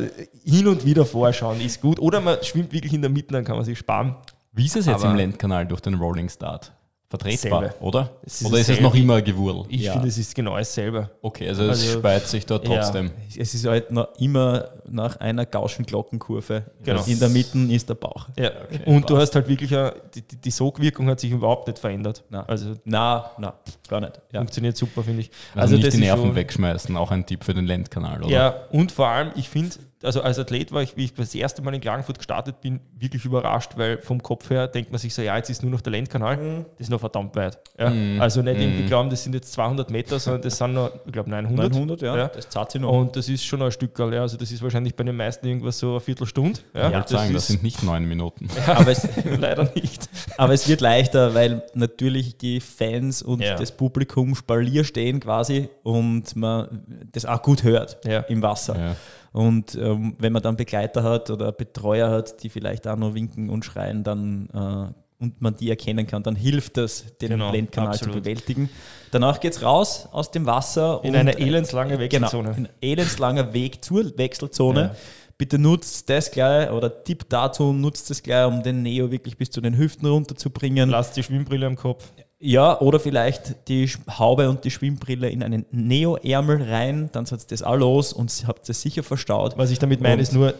[0.45, 1.99] hin und wieder vorschauen, ist gut.
[1.99, 4.15] Oder man schwimmt wirklich in der Mitte, dann kann man sich sparen.
[4.53, 6.71] Wie ist es jetzt Aber- im Lendkanal durch den Rolling Start?
[7.09, 7.85] Vertretbar, Dasselbe.
[7.85, 8.09] oder?
[8.23, 9.63] Es ist oder ist es noch immer Gewurl?
[9.69, 9.93] Ich Ja.
[9.93, 11.09] finde, es ist genau dasselbe.
[11.21, 12.81] Okay, also es Also- speit sich dort Ja.
[12.81, 13.11] trotzdem.
[13.37, 16.65] Es ist halt noch immer nach einer gauschen Glockenkurve.
[16.83, 17.01] Genau.
[17.05, 18.27] In der Mitte ist der Bauch.
[18.37, 18.49] Ja.
[18.49, 19.27] Okay, und du passt.
[19.27, 22.25] hast halt wirklich, eine, die, die die Sogwirkung hat sich überhaupt nicht verändert.
[22.29, 22.43] Na.
[22.45, 23.53] Also Na, na,
[23.87, 24.13] gar nicht.
[24.31, 24.39] Ja.
[24.39, 25.31] funktioniert super, finde ich.
[25.55, 28.31] Also, nicht das die Nerven schon- wegschmeißen, auch ein Tipp für den Lendkanal, oder?
[28.31, 31.61] Ja, und vor allem, ich finde, also als Athlet war ich, wie ich das erste
[31.63, 35.21] Mal in Klagenfurt gestartet bin, wirklich überrascht, weil vom Kopf her denkt man sich so,
[35.23, 36.37] ja, jetzt ist nur noch der Lendkanal,
[36.77, 37.57] das ist noch verdammt weit.
[37.79, 38.21] Ja, Mhm.
[38.21, 38.87] Also nicht irgendwie Mhm.
[38.87, 41.71] glauben, das sind jetzt 200 Meter, sondern das sind noch, ich glaube, 900.
[41.73, 42.15] 900, ja.
[42.17, 42.27] Ja.
[42.27, 42.91] Das zahlt sich noch.
[42.91, 44.21] Und das ist schon ein Stück, ja.
[44.21, 46.59] also das ist wahrscheinlich bei den meisten irgendwas so eine Viertelstunde.
[46.75, 48.47] Ja, Ich wollte sagen, das sind nicht neun Minuten.
[48.67, 49.07] aber, es,
[49.39, 50.07] leider nicht.
[50.37, 53.55] aber es wird leichter, weil natürlich die Fans und Ja.
[53.55, 58.21] das Publikum Spalier stehen quasi und man das auch gut hört Ja.
[58.21, 58.77] im Wasser.
[58.77, 58.95] Ja.
[59.31, 63.49] Und ähm, wenn man dann Begleiter hat oder Betreuer hat, die vielleicht auch noch winken
[63.49, 67.89] und schreien, dann äh, und man die erkennen kann, dann hilft das, den Genau, Lendkanal
[67.93, 68.15] absolut.
[68.15, 68.69] zu bewältigen.
[69.11, 70.99] Danach geht es raus aus dem Wasser.
[71.03, 72.49] In und, eine äh, elendslange Wechselzone.
[72.53, 74.79] Genau, ein elendslanger Weg zur Wechselzone.
[74.81, 74.95] Ja.
[75.39, 79.49] Bitte nutzt das gleich oder Tipp dazu, nutzt das gleich, um den Neo wirklich bis
[79.51, 80.89] zu den Hüften runterzubringen.
[80.89, 82.11] Lasst die Schwimmbrille am Kopf.
[82.39, 87.63] Ja, oder vielleicht die Haube und die Schwimmbrille in einen Neo-Ärmel rein, dann setzt das
[87.63, 89.57] auch los und habt es sicher verstaut.
[89.57, 90.53] Was ich damit meine, Und- ist nur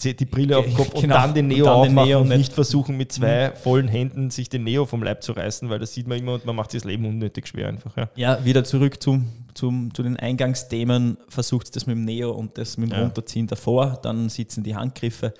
[0.00, 1.14] die die Brille auf den Kopf und Genau.
[1.16, 4.30] dann den Und Neo den aufmachen Neo und nicht- nicht versuchen mit zwei vollen Händen
[4.30, 6.70] sich den Neo vom Leib zu reißen, weil das sieht man immer und man macht
[6.70, 7.96] sich das Leben unnötig schwer einfach.
[7.96, 8.08] Ja.
[8.14, 11.16] Ja, wieder zurück zum, zum, zu den Eingangsthemen.
[11.28, 13.02] Versucht das mit dem Neo und das mit dem Ja.
[13.04, 13.98] Runterziehen davor.
[14.02, 15.32] Dann sitzen die Handgriffe.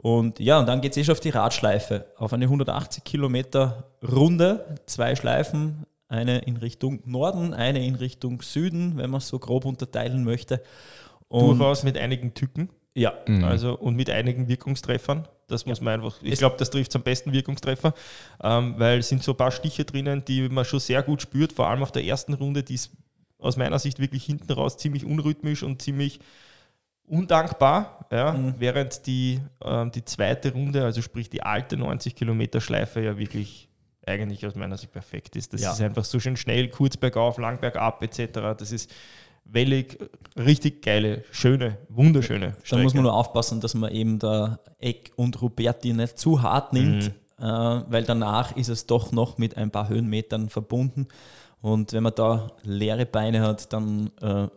[0.00, 2.06] Und ja, und dann geht es eh schon auf die Radschleife.
[2.16, 8.96] Auf eine 180 Kilometer Runde, zwei Schleifen, Eine in Richtung Norden, eine in Richtung Süden,
[8.96, 10.62] wenn man es so grob unterteilen möchte.
[11.28, 12.70] Und Durchaus mit einigen Tücken.
[12.94, 13.44] ja, Mhm.
[13.44, 15.28] Also und mit einigen Wirkungstreffern.
[15.48, 17.92] Das muss man einfach, ich Es- glaube, das trifft am besten Wirkungstreffer,
[18.42, 21.52] ähm, weil es sind so ein paar Stiche drinnen, die man schon sehr gut spürt,
[21.52, 22.90] vor allem auf der ersten Runde, die ist
[23.38, 26.20] aus meiner Sicht wirklich hinten raus ziemlich unrhythmisch und ziemlich
[27.08, 28.54] undankbar, ja, Mhm.
[28.58, 33.68] während die, ähm, die zweite Runde, also sprich die alte 90 Kilometer Schleife ja wirklich
[34.06, 35.52] eigentlich aus meiner Sicht perfekt ist.
[35.52, 35.72] Das Ja.
[35.72, 38.54] ist einfach so schön schnell, kurz bergauf, lang bergab etc.
[38.58, 38.90] Das ist
[39.44, 39.98] wellig,
[40.36, 42.94] richtig geile, schöne, wunderschöne Da muss Strecke.
[42.96, 47.44] man nur aufpassen, dass man eben der Eck und Ruberti nicht zu hart nimmt, Mhm.
[47.44, 51.08] äh, weil danach ist es doch noch mit ein paar Höhenmetern verbunden.
[51.60, 54.48] Und wenn man da leere Beine hat, dann äh,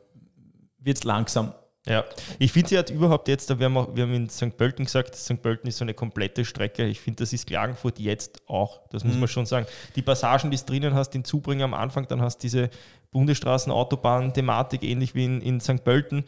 [0.80, 1.54] wird es langsam.
[1.88, 2.06] Ja,
[2.38, 4.56] ich finde, sie hat überhaupt jetzt, wir haben, auch, wir haben in St.
[4.56, 5.42] Pölten gesagt, St.
[5.42, 6.86] Pölten ist so eine komplette Strecke.
[6.86, 8.82] Ich finde, das ist Klagenfurt jetzt auch.
[8.92, 9.22] Das muss Mhm.
[9.22, 9.66] man schon sagen.
[9.96, 12.70] Die Passagen, die es drinnen hast, den Zubringer am Anfang, dann hast diese
[13.12, 15.84] Bundesstraßen-Autobahn-Thematik, ähnlich wie in, in St.
[15.84, 16.26] Pölten.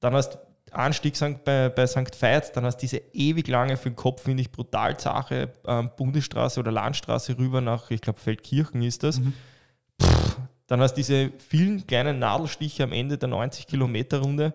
[0.00, 0.38] Dann hast
[0.70, 1.44] Anstieg St.
[1.44, 2.20] bei, bei St.
[2.20, 6.60] Veit, dann hast diese ewig lange, für den Kopf finde ich brutal zache ähm, Bundesstraße
[6.60, 9.18] oder Landstraße rüber nach, ich glaube, Feldkirchen ist das.
[9.18, 9.24] Pff,
[10.66, 14.54] dann hast diese vielen kleinen Nadelstiche am Ende der 90 Kilometer Runde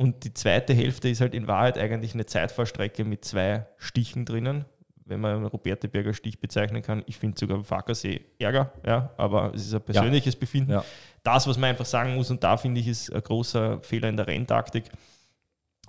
[0.00, 4.64] und die zweite Hälfte ist halt in Wahrheit eigentlich eine Zeitfahrstrecke mit zwei Stichen drinnen,
[5.04, 7.02] wenn man einen Roberteberger Stich bezeichnen kann.
[7.06, 10.72] Ich finde sogar am Fackersee Ärger, ja, aber es ist ein persönliches Befinden.
[10.72, 10.84] Ja.
[11.22, 14.16] Das, was man einfach sagen muss, und da finde ich, ist ein großer Fehler in
[14.16, 14.84] der Renntaktik,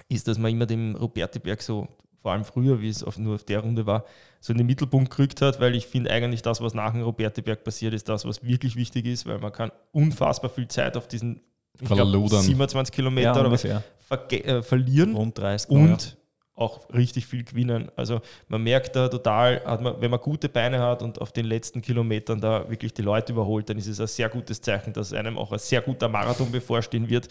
[0.09, 1.87] ist, dass man immer dem Roberteberg so,
[2.21, 4.05] vor allem früher, wie es auf, nur auf der Runde war,
[4.39, 7.63] so in den Mittelpunkt gerückt hat, weil ich finde eigentlich das, was nach dem Roberteberg
[7.63, 11.41] passiert, ist das, was wirklich wichtig ist, weil man kann unfassbar viel Zeit auf diesen
[11.77, 12.41] glaub, Verlodern.
[12.41, 15.69] 27 Kilometer Ja, oder was äh, verlieren Rund 30.
[15.69, 16.17] und
[16.53, 17.89] auch richtig viel gewinnen.
[17.95, 21.81] Also man merkt da total, man, wenn man gute Beine hat und auf den letzten
[21.81, 25.37] Kilometern da wirklich die Leute überholt, dann ist es ein sehr gutes Zeichen, dass einem
[25.37, 27.29] auch ein sehr guter Marathon bevorstehen wird.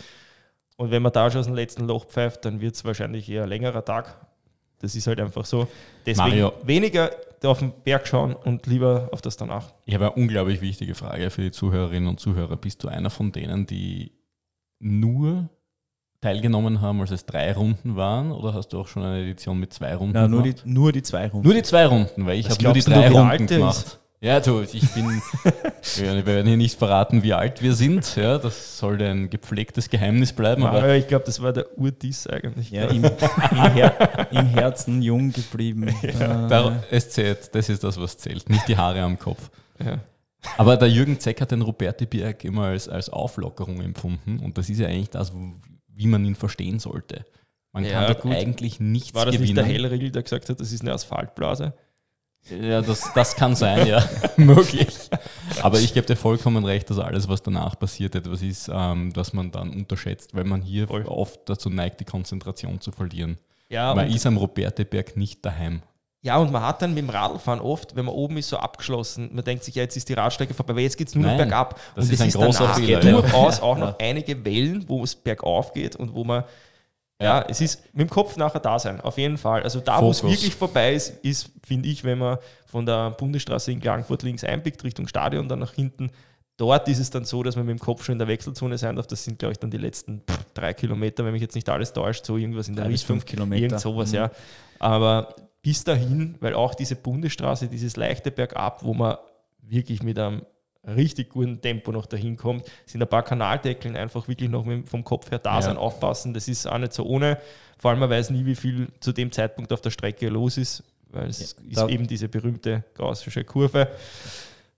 [0.77, 3.45] Und wenn man da schon aus dem letzten Loch pfeift, dann wird es wahrscheinlich eher
[3.45, 4.27] ein längerer Tag.
[4.81, 5.69] Das ist halt einfach so.
[6.07, 6.53] Deswegen Mario.
[6.65, 7.11] weniger
[7.45, 9.73] auf den Berg schauen und lieber auf das danach.
[9.87, 12.57] Ich habe eine unglaublich wichtige Frage für die Zuhörerinnen und Zuhörer.
[12.57, 14.13] Bist du einer von denen, die
[14.79, 15.49] nur
[16.21, 18.31] teilgenommen haben, als es drei Runden waren?
[18.33, 20.67] Oder hast du auch schon eine Edition mit zwei Runden Ja, nur, die, gemacht?
[20.67, 21.47] nur die zwei Runden.
[21.47, 23.77] nur die zwei Runden, weil ich habe nur die drei Runden gemacht.
[23.87, 24.00] ist?
[24.23, 25.23] Ja, du, ich bin,
[25.97, 28.17] wir werden hier nicht verraten, wie alt wir sind.
[28.17, 30.63] Ja, das sollte ein gepflegtes Geheimnis bleiben.
[30.65, 32.71] Aber Aber ich glaube, das war der Urdiss eigentlich.
[32.71, 35.89] ja, im, im, Her im Herzen jung geblieben.
[36.03, 39.51] Äh, da, es zählt, das ist das, was zählt, nicht die Haare am Kopf.
[39.83, 40.01] Ja.
[40.59, 44.81] Aber der Jürgen Zeck hat den Roberti-Berg immer als, als Auflockerung empfunden und das ist
[44.81, 45.33] ja eigentlich das,
[45.89, 47.25] wie man ihn verstehen sollte.
[47.73, 48.33] Man Ja, kann dort gut.
[48.35, 49.49] eigentlich nichts War das gewinnen.
[49.55, 51.73] nicht der Hellriegel, der gesagt hat, das ist eine Asphaltblase?
[52.49, 54.03] Ja, das, das kann sein, ja,
[54.37, 54.89] möglich.
[55.63, 59.33] Aber ich gebe dir vollkommen recht, dass alles, was danach passiert, etwas ist, ähm, das
[59.33, 61.05] man dann unterschätzt, weil man hier Voll.
[61.05, 63.39] oft dazu neigt, die Konzentration zu verlieren.
[63.69, 65.83] Ja, man ist am Roberteberg nicht daheim.
[66.23, 69.31] ja, und man hat dann mit dem Radlfahren oft, wenn man oben ist, so abgeschlossen,
[69.33, 71.31] man denkt sich, ja, jetzt ist die Radstrecke vorbei, aber jetzt geht es nur noch
[71.31, 71.79] Nein, bergab.
[71.95, 73.11] das und ist es ein großer danach Fehler, ja.
[73.21, 73.85] durchaus auch Ja.
[73.87, 76.43] noch einige Wellen, wo es bergauf geht und wo man,
[77.21, 79.63] ja, es ist mit dem Kopf nachher da sein, auf jeden Fall.
[79.63, 83.73] Also da, wo es wirklich vorbei ist, ist, finde ich, wenn man von der Bundesstraße
[83.73, 86.11] in Klagenfurt links einbiegt, Richtung Stadion, dann nach hinten,
[86.57, 88.95] Dort ist es dann so, dass man mit dem Kopf schon in der Wechselzone sein
[88.97, 89.07] darf.
[89.07, 91.95] Das sind, glaube ich, dann die letzten pff, drei Kilometer, wenn mich jetzt nicht alles
[91.95, 93.17] täuscht, so irgendwas in der Drei bis Richtung.
[93.17, 93.63] fünf Kilometer.
[93.63, 94.17] Irgend sowas, Mhm.
[94.17, 94.31] ja.
[94.79, 99.17] Aber bis dahin, weil auch diese Bundesstraße, dieses leichte Bergab, wo man
[99.63, 100.43] wirklich mit einem
[100.87, 105.31] richtig guten Tempo noch dahin kommt, sind ein paar Kanaldeckeln einfach wirklich noch vom Kopf
[105.31, 105.63] her da Ja.
[105.63, 106.33] sein, aufpassen.
[106.35, 107.39] Das ist auch nicht so ohne.
[107.79, 110.83] Vor allem, man weiß nie, wie viel zu dem Zeitpunkt auf der Strecke los ist,
[111.11, 113.89] weil es Ja, ist eben diese berühmte gaussische Kurve.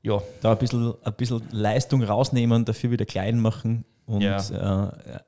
[0.03, 4.89] Ja, da ein bisschen, ein bisschen Leistung rausnehmen, dafür wieder klein machen und Ja.
[4.89, 5.19] äh,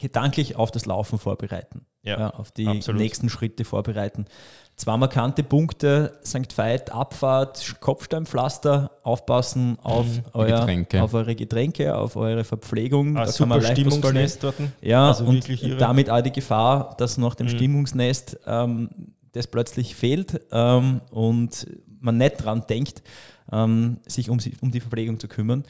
[0.00, 1.86] gedanklich auf das Laufen vorbereiten.
[2.02, 3.00] Ja, auf die absolut.
[3.00, 4.24] nächsten Schritte vorbereiten.
[4.76, 6.56] Zwei markante Punkte, St.
[6.56, 11.02] Veit, Abfahrt, Kopfsteinpflaster, aufpassen auf, euer, Getränke.
[11.02, 13.08] auf eure Getränke, auf eure Verpflegung.
[13.08, 13.72] ein Da kann super man leicht.
[13.78, 14.54] Stimmungsnest dort.
[14.80, 15.46] Ja, Also und
[15.80, 17.50] damit auch die Gefahr, dass nach dem Mhm.
[17.50, 18.88] Stimmungsnest ähm,
[19.32, 21.66] das plötzlich fehlt ähm, und
[22.00, 23.02] man nicht dran denkt,
[23.52, 25.64] ähm, sich um, um die Verpflegung zu kümmern.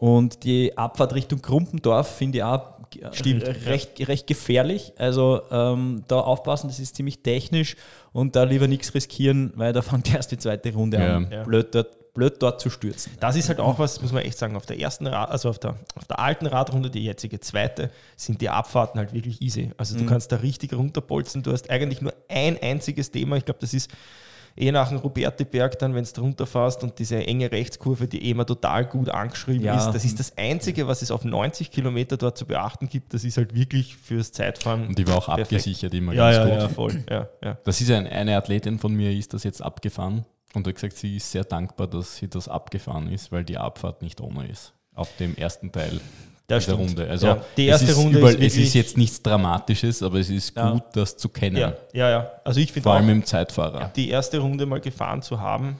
[0.00, 2.80] Und die Abfahrt Richtung Krumpendorf finde ich auch
[3.12, 4.92] Stimmt, recht, recht gefährlich.
[4.96, 7.76] Also ähm, da aufpassen, das ist ziemlich technisch
[8.12, 11.16] und da lieber nichts riskieren, weil da fängt erst die zweite Runde Ja.
[11.18, 11.44] an, Ja.
[11.44, 13.12] blöd, dort, blöd dort zu stürzen.
[13.20, 15.60] Das ist halt auch was, muss man echt sagen, auf der ersten Rad, also auf
[15.60, 19.70] der, auf der alten Radrunde, die jetzige zweite, sind die Abfahrten halt wirklich easy.
[19.76, 20.08] Also du Mhm.
[20.08, 21.44] kannst da richtig runterbolzen.
[21.44, 23.36] Du hast eigentlich nur ein einziges Thema.
[23.36, 23.88] Ich glaube, das ist
[24.60, 28.44] eh nach dem Robertiberg dann, wenn du runterfährst und diese enge Rechtskurve, die eh immer
[28.46, 29.76] total gut angeschrieben Ja.
[29.78, 33.14] ist, das ist das Einzige, was es auf 90 Kilometer dort zu beachten gibt.
[33.14, 34.86] Das ist halt wirklich fürs Zeitfahren.
[34.88, 35.46] Und die war auch perfekt.
[35.52, 36.62] abgesichert immer Ja, ganz ja, gut.
[36.62, 37.04] ja, voll.
[37.10, 37.58] Ja, ja.
[37.64, 41.16] Das ist ein, eine Athletin von mir, ist das jetzt abgefahren und hat gesagt, sie
[41.16, 44.74] ist sehr dankbar, dass sie das abgefahren ist, weil die Abfahrt nicht ohne ist.
[44.94, 46.00] Auf dem ersten Teil
[46.56, 46.78] Das stimmt.
[46.80, 47.08] Runde.
[47.08, 50.18] Also Ja, die erste es ist Runde überall, ist Es ist jetzt nichts Dramatisches, aber
[50.18, 50.70] es ist Ja.
[50.72, 51.56] gut, das zu kennen.
[51.56, 52.30] Ja, ja, ja.
[52.44, 53.90] Also ich finde Vor allem auch, im Zeitfahrer.
[53.96, 55.76] die erste Runde mal gefahren zu haben,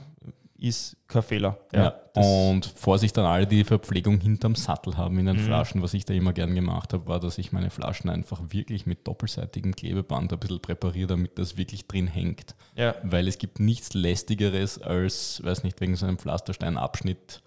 [0.62, 1.56] ist kein Fehler.
[1.74, 1.94] Ja.
[2.14, 5.46] Und Vorsicht an alle, die Verpflegung hinterm Sattel haben in den Mhm.
[5.46, 5.82] Flaschen.
[5.82, 9.06] Was ich da immer gern gemacht habe, war, dass ich meine Flaschen einfach wirklich mit
[9.06, 12.54] doppelseitigem Klebeband ein bisschen präpariere, damit das wirklich drin hängt.
[12.76, 12.94] ja.
[13.02, 17.40] Weil es gibt nichts lästigeres als, weiß nicht, wegen so einem Pflastersteinabschnitt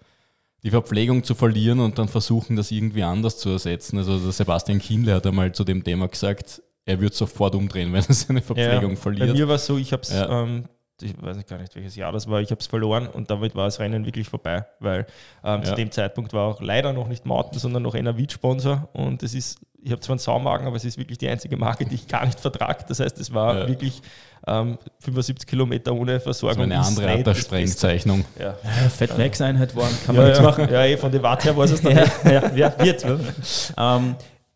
[0.64, 3.98] die Verpflegung zu verlieren und dann versuchen, das irgendwie anders zu ersetzen.
[3.98, 8.02] Also der Sebastian Kienle hat einmal zu dem Thema gesagt, er wird sofort umdrehen, wenn
[8.02, 8.96] er seine Verpflegung ja.
[8.96, 9.36] Bei verliert.
[9.36, 10.42] mir war es so, ich habe es, Ja.
[10.42, 10.64] ähm,
[11.02, 13.54] ich weiß nicht gar nicht, welches Jahr das war, ich habe es verloren und damit
[13.54, 15.06] war das Rennen wirklich vorbei, weil
[15.42, 15.76] ähm, zu Ja.
[15.76, 19.90] dem Zeitpunkt war auch leider noch nicht Mountain, sondern noch Enervit-Sponsor und es ist, ich
[19.90, 22.38] habe zwar einen Saumagen, aber es ist wirklich die einzige Marke, die ich gar nicht
[22.40, 22.84] vertrage.
[22.88, 23.68] Das heißt, es war Ja.
[23.68, 24.00] wirklich
[24.46, 26.58] ähm, 75 Kilometer ohne Das Versorgung.
[26.58, 27.34] war eine andere nicht Art der.
[27.42, 28.24] Sprengzeichnung.
[28.38, 28.54] Ja.
[28.62, 30.44] Ja, Fat Max Einheit waren, kann man ja, nichts ja.
[30.44, 30.68] machen.
[30.72, 33.04] Ja, eh, von der Warte her war es dann ja, ja, wird.
[33.76, 34.14] Ja, ähm,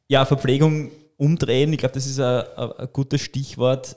[0.08, 3.96] ja Verpflegung umdrehen, ich glaube, das ist ein gutes Stichwort.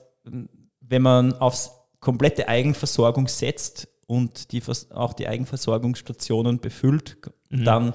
[0.82, 7.18] Wenn man aufs komplette Eigenversorgung setzt und die, auch die Eigenversorgungsstationen befüllt,
[7.50, 7.66] Mhm.
[7.66, 7.94] dann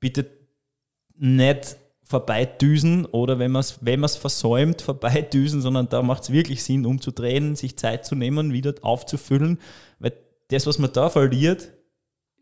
[0.00, 0.26] bitte
[1.16, 6.62] nicht vorbeidüsen oder wenn man es wenn man's versäumt, vorbeidüsen, sondern da macht es wirklich
[6.62, 9.58] Sinn, umzudrehen, sich Zeit zu nehmen, wieder aufzufüllen,
[9.98, 10.12] weil
[10.48, 11.72] das, was man da verliert,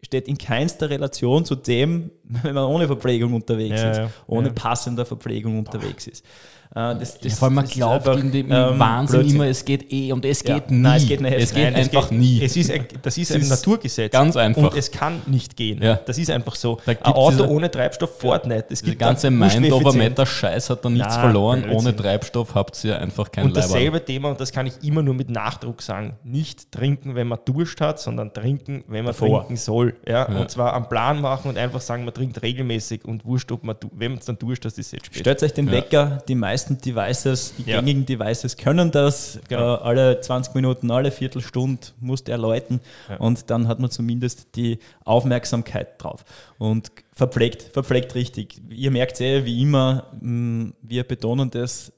[0.02, 4.48] steht in keinster Relation zu dem, wenn man ohne Verpflegung unterwegs Ja, ist, ja, ohne
[4.48, 4.54] ja.
[4.54, 6.24] passender Verpflegung unterwegs ist.
[6.72, 9.36] Äh, das, Ja, vor allem man das glaubt einfach, in dem ähm, Wahnsinn Blödsinn.
[9.36, 10.76] immer, es geht eh und es geht nie.
[10.78, 11.34] Nein, es geht nicht.
[11.36, 12.40] Es geht Nein, es einfach geht- nie.
[12.44, 12.70] Es ist
[13.02, 14.12] das ist Es ein Naturgesetz.
[14.12, 14.70] ganz einfach.
[14.70, 15.80] Und es kann nicht gehen.
[16.06, 16.78] Das ist einfach so.
[16.86, 18.66] Ein Auto diese- ohne Treibstoff fährt nicht.
[18.70, 20.10] Es gibt ganze dann Mind over Urschneffizient.
[20.10, 21.62] Matter Scheiß hat da nichts Na, verloren.
[21.62, 21.78] Blödsinn.
[21.88, 25.14] Ohne Treibstoff habt ihr einfach kein Und dasselbe Thema, und das kann ich immer nur
[25.14, 29.40] mit Nachdruck sagen, nicht trinken, wenn man Durst hat, sondern trinken, wenn man Davor.
[29.40, 29.89] trinken soll.
[30.06, 30.30] Ja?
[30.30, 30.40] Ja.
[30.40, 33.76] Und zwar am Plan machen und einfach sagen, man trinkt regelmäßig und wurscht, ob man,
[33.92, 35.20] wenn man es dann Durst hat, ist es jetzt spät.
[35.20, 35.72] Stellt euch den Ja.
[35.72, 37.76] Wecker, die meisten Devices, die Ja.
[37.80, 39.38] gängigen Devices können das.
[39.48, 39.74] Genau.
[39.76, 43.16] Äh, alle 20 Minuten, alle Viertelstunde muss der läuten Ja.
[43.16, 46.24] und dann hat man zumindest die Aufmerksamkeit drauf.
[46.58, 48.60] Und verpflegt, verpflegt richtig.
[48.70, 51.92] Ihr merkt eh, wie immer, mh, wir betonen das.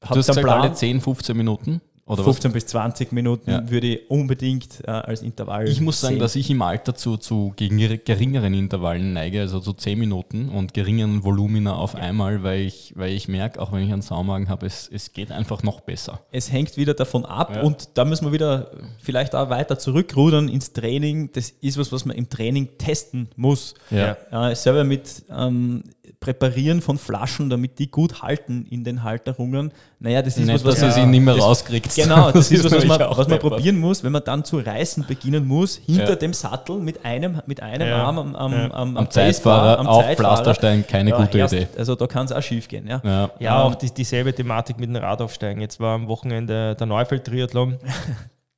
[0.00, 1.80] Du hast Habt einen gesagt, alle Plan, 10, 15 Minuten?
[2.08, 3.70] Oder 15 bis 20 Minuten Ja.
[3.70, 5.70] würde ich unbedingt äh, als Intervall was?
[5.70, 6.20] Ich muss sagen, sehen.
[6.20, 10.74] dass ich im Alter zu, zu geringer- geringeren Intervallen neige, also zu 10 Minuten und
[10.74, 14.66] geringeren Volumina auf einmal, weil ich, weil ich merke, auch wenn ich einen Saumagen habe,
[14.66, 16.20] es, es geht einfach noch besser.
[16.32, 17.62] es hängt wieder davon ab Ja.
[17.62, 21.30] und da müssen wir wieder vielleicht auch weiter zurückrudern ins Training.
[21.32, 23.74] Das ist was, was man im Training testen muss.
[23.90, 24.16] Ja.
[24.50, 25.84] Äh, selber mit ähm,
[26.20, 29.70] Präparieren von Flaschen, damit die gut halten in den Halterungen.
[30.00, 31.94] Naja, das ist Nicht, was, was dass ihr man- sie nicht mehr das- rauskriegt.
[31.94, 35.06] Genau, das, ist was, was man, was man probieren muss, wenn man dann zu reißen
[35.06, 36.16] beginnen muss, hinter Ja.
[36.16, 38.02] dem Sattel mit einem, mit einem Ja.
[38.02, 38.70] Arm am, am, Ja.
[38.72, 41.68] am, Am Zeitfahrer auf Pflasterstein keine gute erst- Idee.
[41.78, 42.88] Also da kann es auch schief gehen.
[42.88, 43.00] Ja.
[43.04, 43.30] Ja.
[43.38, 45.60] Ja, auch die, dieselbe Thematik mit dem Radaufsteigen.
[45.62, 47.78] Jetzt war am Wochenende der Neufeld-Triathlon.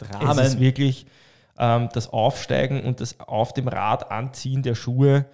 [0.02, 0.60] Es ist Dramen.
[0.60, 1.04] wirklich
[1.58, 5.26] ähm, das Aufsteigen und das auf dem Rad anziehen der Schuhe.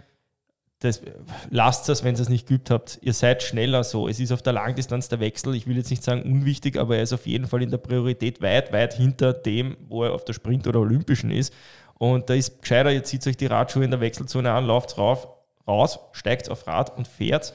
[0.86, 1.02] Das,
[1.50, 2.98] lasst es, wenn ihr es nicht geübt habt.
[3.02, 4.08] Ihr seid schneller so.
[4.08, 7.02] Es ist auf der Langdistanz der Wechsel, ich will jetzt nicht sagen unwichtig, aber er
[7.02, 10.32] ist auf jeden Fall in der Priorität weit, weit hinter dem, wo er auf der
[10.32, 11.52] Sprint- oder Olympischen ist.
[11.98, 15.28] Und da ist gescheiter, ihr zieht euch die Radschuhe in der Wechselzone an, lauft rauf,
[15.66, 17.52] raus, steigt auf Rad und fährt,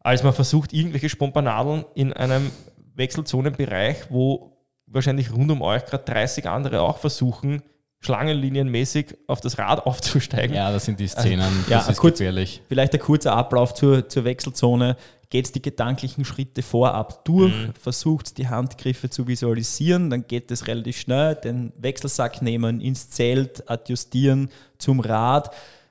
[0.00, 2.50] als man versucht, irgendwelche Spompanadeln in einem
[2.94, 7.62] Wechselzonenbereich, wo wahrscheinlich rund um euch gerade 30 andere auch versuchen,
[8.00, 10.54] schlangenlinienmäßig auf das Rad aufzusteigen.
[10.54, 12.62] ja, das sind die Szenen, Ja, das ist kurz- gefährlich.
[12.68, 14.96] Vielleicht ein kurzer Ablauf zur, zur Wechselzone.
[15.30, 20.98] Geht die gedanklichen Schritte vorab durch, versucht die Handgriffe zu visualisieren, dann geht es relativ
[20.98, 25.50] schnell, den Wechselsack nehmen, ins Zelt, adjustieren zum Rad,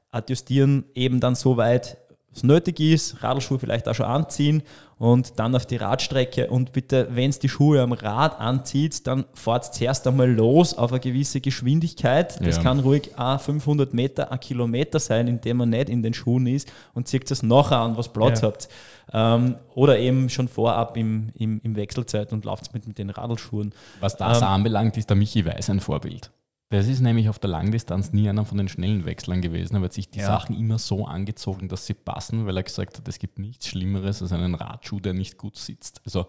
[0.10, 1.98] adjustieren eben dann so weit,
[2.38, 4.64] es nötig ist, Radlschuhe vielleicht auch schon anziehen
[4.98, 9.26] und dann auf die Radstrecke und bitte, wenn es die Schuhe am Rad anzieht, dann
[9.34, 12.40] fahrt zuerst einmal los auf eine gewisse Geschwindigkeit.
[12.46, 12.64] Das Ja.
[12.64, 16.72] kann ruhig auch 500 Meter, ein Kilometer sein, indem man nicht in den Schuhen ist
[16.94, 18.48] und zieht es nachher an, was Platz Ja.
[18.48, 18.70] habt.
[19.14, 23.74] Ähm, oder eben schon vorab im, im, im Wechselzeit und lauft mit, mit den Radlschuhen.
[24.00, 26.32] Was das Ähm, anbelangt, ist der Michi Weiß ein Vorbild.
[26.70, 29.76] Das ist nämlich auf der Langdistanz nie einer von den schnellen Wechslern gewesen.
[29.78, 30.26] Er hat sich die Ja.
[30.28, 34.22] Sachen immer so angezogen, dass sie passen, weil er gesagt hat, es gibt nichts Schlimmeres
[34.22, 36.02] als einen Radschuh, der nicht gut sitzt.
[36.04, 36.28] Also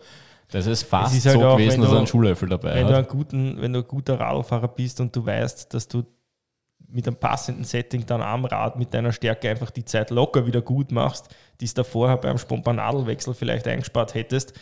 [0.50, 2.86] Das ist fast ist halt so auch, gewesen, dass er du- einen Schuhlöffel dabei Wenn
[2.86, 2.98] du, hat.
[2.98, 6.04] einen guten, wenn du ein guter Radlfahrer bist und du weißt, dass du
[6.90, 10.62] mit einem passenden Setting dann am Rad mit deiner Stärke einfach die Zeit locker wieder
[10.62, 11.28] gut machst,
[11.60, 14.54] die es da vorher beim Spompanadelwechsel vielleicht eingespart hättest.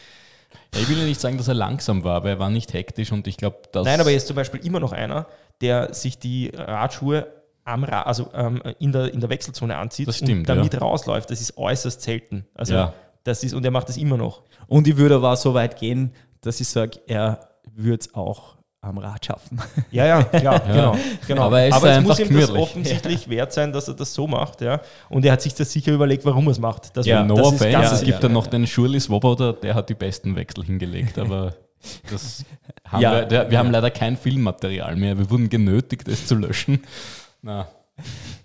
[0.74, 3.12] Ja, ich will ja nicht sagen, dass er langsam war, aber er war nicht hektisch
[3.12, 3.84] und ich glaube, dass.
[3.84, 5.26] Nein, aber er ist zum Beispiel immer noch einer,
[5.60, 7.26] der sich die Radschuhe
[7.64, 11.30] am Ra also ähm, in, der, in der Wechselzone anzieht Das stimmt, und damit rausläuft.
[11.30, 12.46] Das ist äußerst selten.
[12.54, 12.92] Also Ja.
[13.24, 14.42] das ist, und er macht das immer noch.
[14.68, 18.55] Und ich würde aber so weit gehen, dass ich sage, er würde es auch
[18.86, 19.58] am Rad schaffen.
[19.90, 20.96] Ja, ja, klar, genau,
[21.26, 21.42] genau.
[21.42, 24.60] Aber er ist es muss ihm das offensichtlich wert sein, dass er das so macht,
[24.60, 24.80] ja.
[25.08, 26.96] Und er hat sich das sicher überlegt, warum er es macht.
[26.96, 29.74] Das, ja, das no ist offense, ganz es gibt dann noch den Shirley Swoboda, der
[29.74, 31.54] hat die besten Wechsel hingelegt, aber
[32.10, 32.44] das
[32.88, 33.12] haben Ja.
[33.12, 35.18] wir, der, wir haben leider kein Filmmaterial mehr.
[35.18, 36.82] Wir wurden genötigt, es zu löschen.
[37.42, 37.68] Na,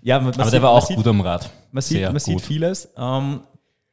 [0.02, 1.50] Ja, man, man aber sieht- der war auch sieht, gut am Rad.
[1.70, 2.88] Man sieht, man sieht vieles.
[2.96, 3.40] Ähm,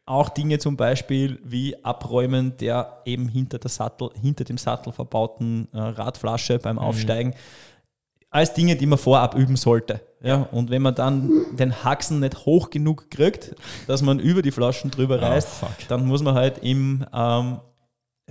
[0.09, 5.67] auch Dinge zum Beispiel wie Abräumen der eben hinter, der Sattel, hinter dem Sattel verbauten
[5.71, 6.61] äh, Radflasche Mhm.
[6.61, 7.33] beim Aufsteigen.
[8.31, 10.01] Als Dinge, die man vorab üben sollte.
[10.21, 13.55] Ja, und wenn man dann den Haxen nicht hoch genug kriegt,
[13.87, 15.69] dass man über die Flaschen drüber Ah, reißt, fuck.
[15.87, 17.59] dann muss man halt im ähm,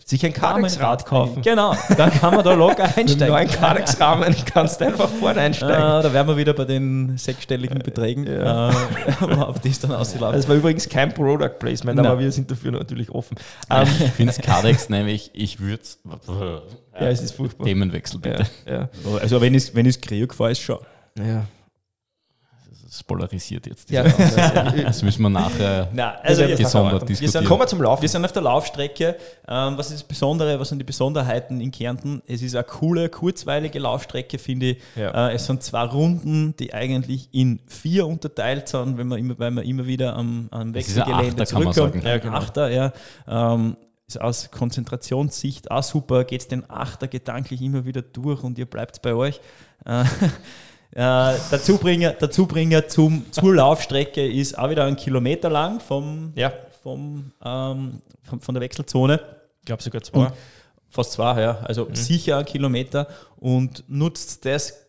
[0.04, 1.42] sich ein Kardex-Rad kaufen.
[1.42, 3.48] Genau, dann kann man da locker Mit einem einsteigen.
[3.60, 5.76] Kardex-Rahmen kannst du einfach vorne einsteigen.
[5.76, 8.70] Ah, da wären wir wieder bei den sechsstelligen Beträgen, Ja.
[8.70, 10.36] äh, auf die es dann auslaufen.
[10.36, 12.06] Das war übrigens kein Product Placement, Nein.
[12.06, 13.36] aber wir sind dafür natürlich offen.
[13.70, 15.98] Ähm, Ich finde es Cardex nämlich, ich würde es.
[17.00, 17.66] ja, es ist furchtbar.
[17.66, 18.46] Themenwechsel bitte.
[18.66, 18.88] Ja, ja.
[19.20, 20.78] Also wenn ich wenn ich kriege, fahre ich schon.
[21.18, 21.44] ja.
[22.90, 23.90] Das polarisiert jetzt.
[23.90, 24.02] ja.
[24.02, 27.44] Das müssen wir nachher Na, Also jetzt gesondert wir sind, diskutieren.
[27.44, 28.00] kommen wir zum Laufen.
[28.00, 29.16] wir sind auf der Laufstrecke.
[29.46, 30.58] Ähm, was ist das Besondere?
[30.58, 32.22] Was sind die Besonderheiten in Kärnten?
[32.26, 34.78] Es ist eine coole, kurzweilige Laufstrecke, finde ich.
[34.96, 35.28] Ja.
[35.28, 39.50] Äh, es sind zwei Runden, die eigentlich in vier unterteilt sind, wenn man immer, weil
[39.50, 42.02] man immer wieder am, am Es Wechselgelände zurückkommt.
[42.02, 42.36] Ja, genau.
[42.38, 42.92] Achter, ja.
[43.28, 48.64] Ähm, ist aus Konzentrationssicht auch super, geht den Achter gedanklich immer wieder durch und ihr
[48.64, 49.38] bleibt bei euch.
[50.94, 51.00] Äh,
[51.34, 57.30] äh, Dazubringer, Dazubringer zum, zur Laufstrecke ist auch wieder ein Kilometer lang vom, Ja, vom,
[57.44, 59.20] ähm, von, von der Wechselzone.
[59.60, 60.18] ich glaube sogar zwei.
[60.26, 60.32] Und-
[60.90, 61.58] Fast zwei, ja.
[61.64, 64.86] Also sicher ein Kilometer und nutzt das,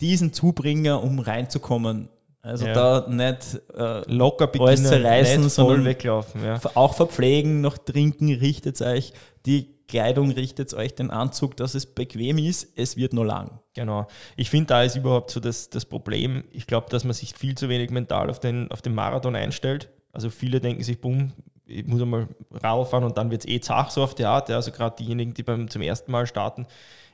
[0.00, 2.08] diesen Zubringer, um reinzukommen.
[2.40, 2.72] Also Ja.
[3.02, 6.44] da nicht äh, Locker Alles beginnen, zerreißen, nicht voll sondern- weglaufen.
[6.44, 6.60] Ja.
[6.74, 9.12] auch verpflegen, noch trinken, richtet euch
[9.44, 12.72] die Kleidung, richtet euch den Anzug, dass es bequem ist.
[12.76, 13.60] Es wird nur lang.
[13.74, 14.06] Genau.
[14.36, 16.44] Ich finde, da ist überhaupt so das, das Problem.
[16.52, 19.90] Ich glaube, dass man sich viel zu wenig mental auf den, auf den Marathon einstellt.
[20.12, 21.32] Also viele denken sich, bumm,
[21.66, 24.50] ich muss einmal Radl fahren und dann wird es eh zach so auf die Art.
[24.50, 26.66] Also gerade diejenigen, die beim zum ersten Mal starten.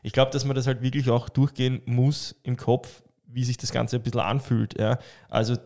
[0.02, 3.72] Ich glaube, dass man das halt wirklich auch durchgehen muss im Kopf, wie sich das
[3.72, 4.78] Ganze ein bisschen anfühlt.
[4.78, 4.98] Ja.
[5.28, 5.56] Also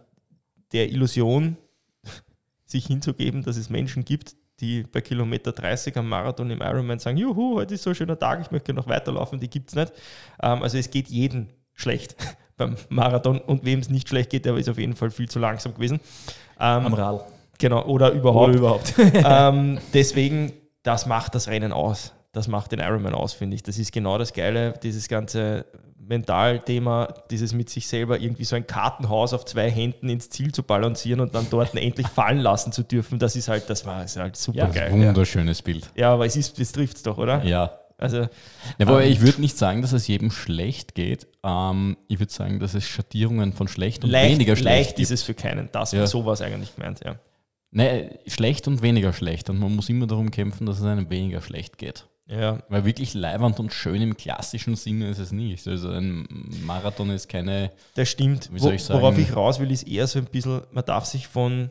[0.73, 1.57] der Illusion,
[2.65, 7.17] sich hinzugeben, dass es Menschen gibt, die bei Kilometer 30 am Marathon im Ironman sagen,
[7.17, 9.93] juhu, heute ist so ein schöner Tag, ich möchte noch weiterlaufen, die gibt es nicht.
[10.43, 12.17] Ähm, also es geht jedem schlecht
[12.57, 15.39] beim Marathon und wem es nicht schlecht geht, der ist auf jeden Fall viel zu
[15.39, 16.01] langsam gewesen.
[16.61, 17.21] Ähm, Am Radl.
[17.59, 18.49] genau, oder überhaupt.
[18.49, 18.95] Oder überhaupt.
[18.99, 22.13] ähm, deswegen, das macht das Rennen aus.
[22.35, 23.63] Das macht den Ironman aus, finde ich.
[23.63, 25.65] Das ist genau das Geile, dieses ganze
[26.07, 30.63] Mentalthema, dieses mit sich selber irgendwie so ein Kartenhaus auf zwei Händen ins Ziel zu
[30.63, 34.17] balancieren und dann dort endlich fallen lassen zu dürfen, das ist halt, das war ist
[34.17, 34.93] halt super Ja, geil.
[34.93, 35.85] Wunderschönes Bild.
[35.95, 36.03] Ja.
[36.09, 37.43] ja, aber es ist, es trifft es doch, oder?
[37.45, 37.79] Ja.
[37.97, 38.29] Also, Ja,
[38.89, 41.29] wobei Ähm, ich würde nicht sagen, dass es jedem schlecht geht.
[41.45, 45.01] Ähm, ich würde sagen, dass es Schattierungen von schlecht und leicht, weniger schlecht leicht gibt.
[45.01, 45.69] ist es für keinen.
[45.73, 46.01] Das Ja.
[46.01, 47.15] war sowas eigentlich gemeint, ja.
[47.71, 49.49] Nee, schlecht und weniger schlecht.
[49.49, 52.07] Und man muss immer darum kämpfen, dass es einem weniger schlecht geht.
[52.27, 55.69] Ja, Weil wirklich leibernd und schön im klassischen Sinne ist es nicht.
[55.69, 56.27] Also ein
[56.65, 57.71] Marathon ist keine.
[57.97, 58.49] Das stimmt.
[58.53, 59.01] Wie soll Wo, ich sagen?
[59.03, 61.69] worauf ich raus will, ist eher so ein bisschen, man darf sich von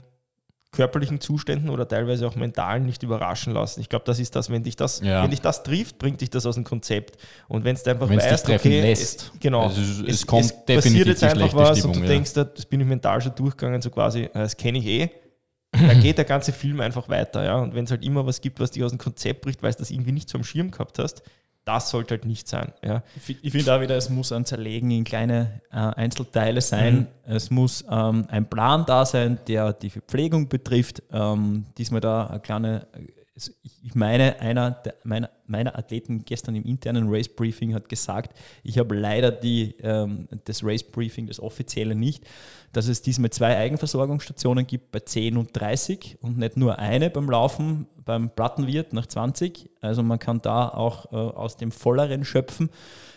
[0.72, 3.80] körperlichen Zuständen oder teilweise auch mentalen nicht überraschen lassen.
[3.82, 5.22] Ich glaube, das ist das, wenn dich das, Ja.
[5.24, 7.18] wenn dich das trifft, bringt dich das aus dem Konzept.
[7.48, 9.32] Und wenn es einfach Wenn es dich weißt, treffen okay, lässt.
[9.34, 9.68] Es, genau.
[9.68, 12.08] Also es- es kommt passiert definitiv jetzt die einfach was und Stimmung, du ja.
[12.08, 15.12] denkst, das bin ich mental schon durchgegangen, so quasi, äh, das kenne ich eh.
[15.88, 17.58] Dann geht der ganze Film einfach weiter, ja.
[17.58, 19.78] Und wenn es halt immer was gibt, was dich aus dem Konzept bricht, weil du
[19.80, 21.24] das irgendwie nicht so am Schirm gehabt hast,
[21.65, 23.04] das sollte halt nicht sein, ja.
[23.15, 27.08] Ich fi- Ich finde auch wieder, es muss ein Zerlegen in kleine äh, Einzelteile sein.
[27.26, 31.02] Es muss ähm, ein Plan da sein, der die Verpflegung betrifft.
[31.13, 32.88] Ähm, diesmal da eine kleine,
[33.36, 38.38] ich ich meine, einer der, meiner, meiner Athleten gestern im internen Race Briefing hat gesagt,
[38.64, 42.26] ich habe leider die, ähm, das Race Briefing, das offizielle nicht,
[42.72, 47.30] dass es diesmal zwei Eigenversorgungsstationen gibt bei 10 und 30 und nicht nur eine beim
[47.30, 49.70] Laufen beim Plattenwirt nach 20.
[49.82, 52.70] Also man kann da auch äh, aus dem Volleren schöpfen,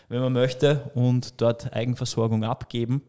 [0.09, 3.03] wenn man möchte, und dort Eigenversorgung abgeben.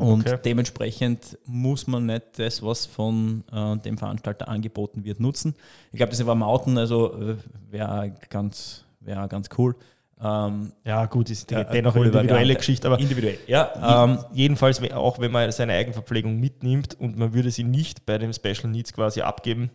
[0.00, 0.38] Und Okay.
[0.44, 5.54] dementsprechend muss man nicht das, was von äh, dem Veranstalter angeboten wird, nutzen.
[5.92, 7.36] Ich glaube, das war Mountain, also äh,
[7.70, 9.74] wäre ganz, wär ganz cool.
[10.22, 12.54] Ähm, Ja, gut, ist Ja, dennoch eine individuelle Variante.
[12.56, 13.38] Geschichte, aber individuell.
[13.46, 18.18] Ja, ähm, jedenfalls, auch wenn man seine Eigenverpflegung mitnimmt und man würde sie nicht bei
[18.18, 19.70] dem Special Needs quasi abgeben,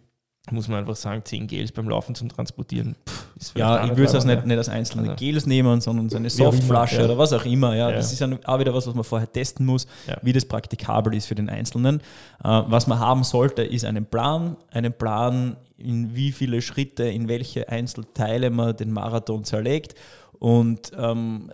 [0.51, 2.95] muss man einfach sagen, 10 Gels beim Laufen zum Transportieren.
[3.09, 6.17] Pff, ja, ich würde es also nicht, nicht als einzelne Also- Gels nehmen, sondern so
[6.17, 7.05] eine Softflasche ja.
[7.05, 7.75] oder was auch immer.
[7.75, 7.95] Ja, Ja.
[7.95, 10.17] Das ist auch wieder was, was man vorher testen muss, Ja.
[10.21, 11.99] wie das praktikabel ist für den Einzelnen.
[12.43, 14.55] Äh, was man haben sollte, ist einen Plan.
[14.71, 19.95] Einen Plan, in wie viele Schritte, in welche Einzelteile man den Marathon zerlegt.
[20.39, 21.51] Und ähm,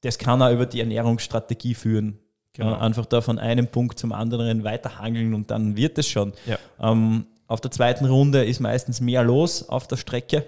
[0.00, 2.18] das kann auch über die Ernährungsstrategie führen.
[2.54, 2.72] Genau.
[2.74, 6.32] Äh, einfach da von einem Punkt zum anderen weiterhangeln und dann wird es schon.
[6.46, 6.58] Ja.
[6.80, 10.44] Ähm, auf der zweiten Runde ist meistens mehr los auf der Strecke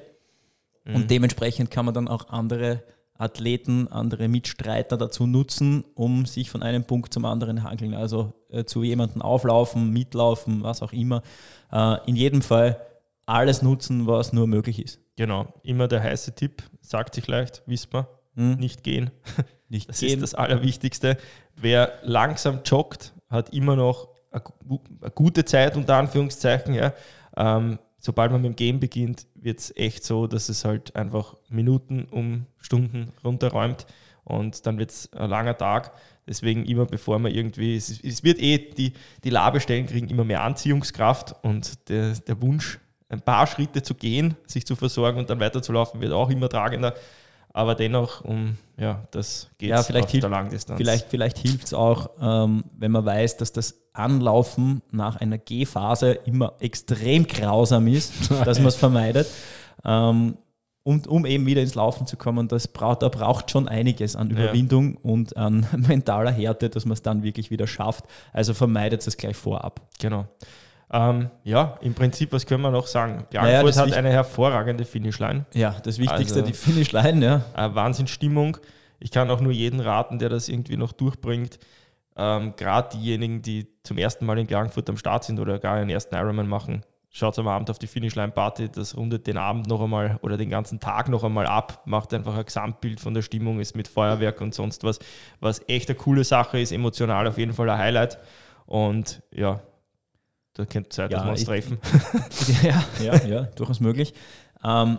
[0.86, 0.94] Mhm.
[0.96, 2.82] und dementsprechend kann man dann auch andere
[3.16, 7.94] Athleten, andere Mitstreiter dazu nutzen, um sich von einem Punkt zum anderen hangeln.
[7.94, 11.22] Also äh, zu jemandem auflaufen, mitlaufen, was auch immer.
[11.72, 12.80] Äh, in jedem Fall
[13.24, 14.98] alles nutzen, was nur möglich ist.
[15.16, 18.56] Genau, immer der heiße Tipp, sagt sich leicht, wisst man, Hm?
[18.56, 19.10] nicht gehen.
[19.68, 20.14] Nicht Das gehen.
[20.14, 21.16] ist das Allerwichtigste.
[21.56, 26.74] Wer langsam joggt, hat immer noch eine gu- eine gute Zeit, unter Anführungszeichen.
[26.74, 26.92] Ja.
[27.36, 31.34] Ähm, sobald man mit dem Gehen beginnt, wird es echt so, dass es halt einfach
[31.48, 33.86] Minuten um Stunden runterräumt
[34.24, 35.92] und dann wird es ein langer Tag.
[36.26, 38.92] Deswegen immer bevor man irgendwie, es, es wird eh, die,
[39.24, 42.78] die Labestellen kriegen immer mehr Anziehungskraft und der, der Wunsch,
[43.10, 46.94] ein paar Schritte zu gehen, sich zu versorgen und dann weiterzulaufen, wird auch immer tragender.
[47.56, 50.76] Aber dennoch, um, ja, das geht Ja, vielleicht auf hilft- der Langdistanz.
[50.76, 56.12] Vielleicht, vielleicht hilft es auch, ähm, wenn man weiß, dass das Anlaufen nach einer G-Phase
[56.26, 58.12] immer extrem grausam ist,
[58.44, 59.28] dass man es vermeidet.
[59.84, 60.36] Ähm,
[60.82, 64.30] und um eben wieder ins Laufen zu kommen, das braucht, da braucht schon einiges an
[64.30, 64.36] Ja.
[64.36, 68.04] Überwindung und an mentaler Härte, dass man es dann wirklich wieder schafft.
[68.32, 69.80] Also vermeidet es gleich vorab.
[70.00, 70.26] Genau.
[70.94, 73.26] Ähm, ja, im Prinzip, was können wir noch sagen?
[73.32, 75.44] Naja, Klagenfurt das hat eine hervorragende Finishline.
[75.52, 77.24] Ja, das Wichtigste, Also- die Finishline,
[77.56, 77.74] ja.
[77.74, 78.58] Wahnsinnsstimmung.
[79.00, 81.58] Ich kann auch nur jeden raten, der das irgendwie noch durchbringt.
[82.16, 85.90] Ähm, Gerade diejenigen, die zum ersten Mal in Klagenfurt am Start sind oder gar einen
[85.90, 88.68] ersten Ironman machen, schaut am Abend auf die Finishline-Party.
[88.68, 92.36] Das rundet den Abend noch einmal oder den ganzen Tag noch einmal ab, macht einfach
[92.38, 95.00] ein Gesamtbild von der Stimmung, ist mit Feuerwerk und sonst was,
[95.40, 98.18] was echt eine coole Sache ist, emotional auf jeden Fall ein Highlight.
[98.66, 99.60] Und ja,
[100.54, 101.78] da könnt ihr Zeit, Ja, dass wir uns treffen.
[102.62, 104.14] Ja, ja, ja, durchaus möglich.
[104.64, 104.98] Ähm,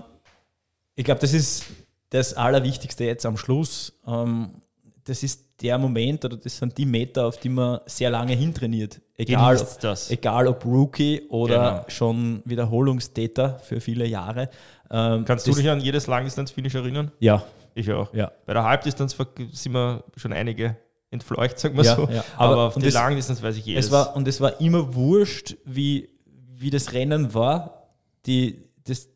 [0.96, 1.66] ich glaube, das ist
[2.10, 3.94] das Allerwichtigste jetzt am Schluss.
[4.08, 4.62] Ähm,
[5.06, 9.02] das ist der Moment oder das sind die Meter, auf die man sehr lange hintrainiert.
[9.18, 10.10] Egal, das.
[10.12, 11.86] egal ob Rookie oder Genau.
[11.90, 14.50] schon Wiederholungstäter für viele Jahre.
[14.92, 17.12] Ähm, Kannst du dich an jedes Langdistanz-Finish erinnern?
[17.20, 17.44] Ja,
[17.76, 18.14] Ich auch.
[18.14, 18.32] ja.
[18.46, 19.16] Bei der Halbdistanz
[19.52, 20.76] sind wir schon einige
[21.16, 22.04] entfleucht, sagen wir Ja, so.
[22.10, 22.24] ja.
[22.38, 23.86] Aber, Aber- auf die das- Langdistanz weiß ich jedes.
[23.88, 26.10] Es war, und es war immer wurscht, wie,
[26.58, 27.90] wie das Rennen war.
[28.26, 29.10] Die, das,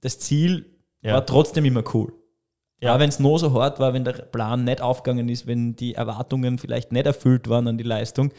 [0.00, 0.66] das Ziel
[1.02, 1.14] Ja.
[1.14, 2.12] war trotzdem immer cool.
[2.82, 2.98] Ja.
[3.00, 6.58] Wenn es nur so hart war, wenn der Plan nicht aufgegangen ist, wenn die Erwartungen
[6.58, 8.30] vielleicht nicht erfüllt waren an die Leistung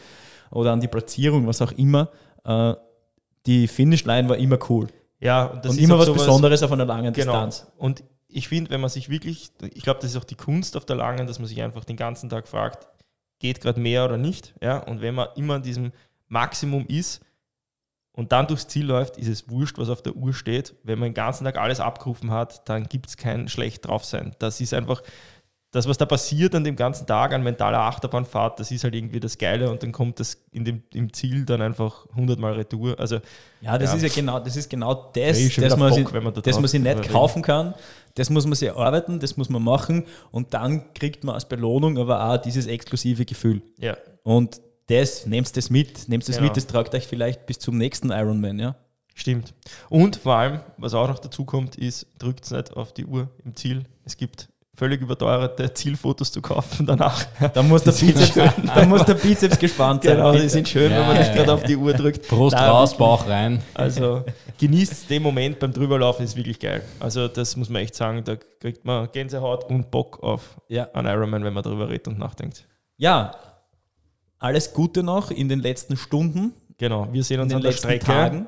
[0.52, 2.10] oder an die Platzierung, was auch immer,
[2.44, 2.74] äh,
[3.46, 4.86] die Finishline war immer cool.
[5.20, 7.32] ja, und und immer auch was sowas- Besonderes auf einer langen Genau.
[7.32, 7.66] Distanz.
[7.76, 10.84] Und ich finde, wenn man sich wirklich, ich glaube, das ist auch die Kunst auf
[10.84, 12.86] der Langen, dass man sich einfach den ganzen Tag fragt,
[13.38, 14.54] geht gerade mehr oder nicht?
[14.62, 15.92] Ja, und wenn man immer an diesem
[16.28, 17.24] Maximum ist
[18.12, 20.74] und dann durchs Ziel läuft, ist es wurscht, was auf der Uhr steht.
[20.82, 24.34] Wenn man den ganzen Tag alles abgerufen hat, dann gibt es kein schlecht drauf sein.
[24.38, 25.02] Das ist einfach
[25.70, 29.20] das, was da passiert an dem ganzen Tag, an mentaler Achterbahnfahrt, das ist halt irgendwie
[29.20, 32.98] das Geile und dann kommt das in dem, im Ziel dann einfach hundertmal Retour.
[32.98, 33.16] Also
[33.60, 33.96] Ja, das Ja.
[33.96, 36.32] ist ja genau, das ist genau Ja, das, schon dass man, Bock, sich, wenn man
[36.32, 37.74] da dass man sich nicht kaufen kann.
[38.14, 41.98] Das muss man sich erarbeiten, das muss man machen und dann kriegt man als Belohnung
[41.98, 43.60] aber auch dieses exklusive Gefühl.
[43.78, 46.48] ja, Und das, nehmt das mit, nehmt das Genau.
[46.48, 48.74] mit, das tragt euch vielleicht bis zum nächsten Ironman, ja.
[49.14, 49.52] Stimmt.
[49.90, 53.28] Und vor allem, was auch noch dazu kommt, ist, drückt es nicht auf die Uhr
[53.44, 53.82] im Ziel.
[54.04, 54.48] Es gibt
[54.78, 57.24] völlig überteuerte Zielfotos zu kaufen danach.
[57.52, 58.34] Da muss der Bizeps,
[58.74, 60.16] da muss der Bizeps gespannt sein.
[60.16, 61.54] Genau, die sind schön, Ja, wenn man ja, nicht gerade ja.
[61.54, 62.28] auf die Uhr drückt.
[62.28, 62.98] Brust Nein, raus, wirklich.
[63.00, 63.60] Bauch rein.
[63.74, 64.24] Also
[64.58, 66.82] genießt den Moment beim Drüberlaufen, ist wirklich geil.
[67.00, 70.88] Also das muss man echt sagen, da kriegt man Gänsehaut und Bock auf Ja.
[70.92, 72.64] einen Ironman, wenn man drüber redet und nachdenkt.
[72.96, 73.32] ja,
[74.38, 77.70] alles Gute noch in den letzten Stunden, Genau, wir sehen in uns den an der
[77.72, 78.46] letzten Strecke Tagen.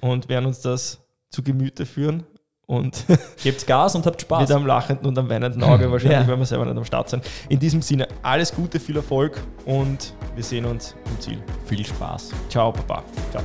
[0.00, 1.00] und werden uns das
[1.30, 2.22] zu Gemüte führen
[2.66, 3.04] und
[3.42, 4.40] Gebt Gas und habt Spaß.
[4.48, 6.28] mit einem lachenden und einem weinenden Auge wahrscheinlich, Ja.
[6.28, 7.24] wenn wir selber nicht am Start sind.
[7.48, 11.38] In diesem Sinne, alles Gute, viel Erfolg und wir sehen uns im Ziel.
[11.66, 12.30] Viel Spaß.
[12.48, 13.02] Ciao, Papa.
[13.30, 13.42] Ciao.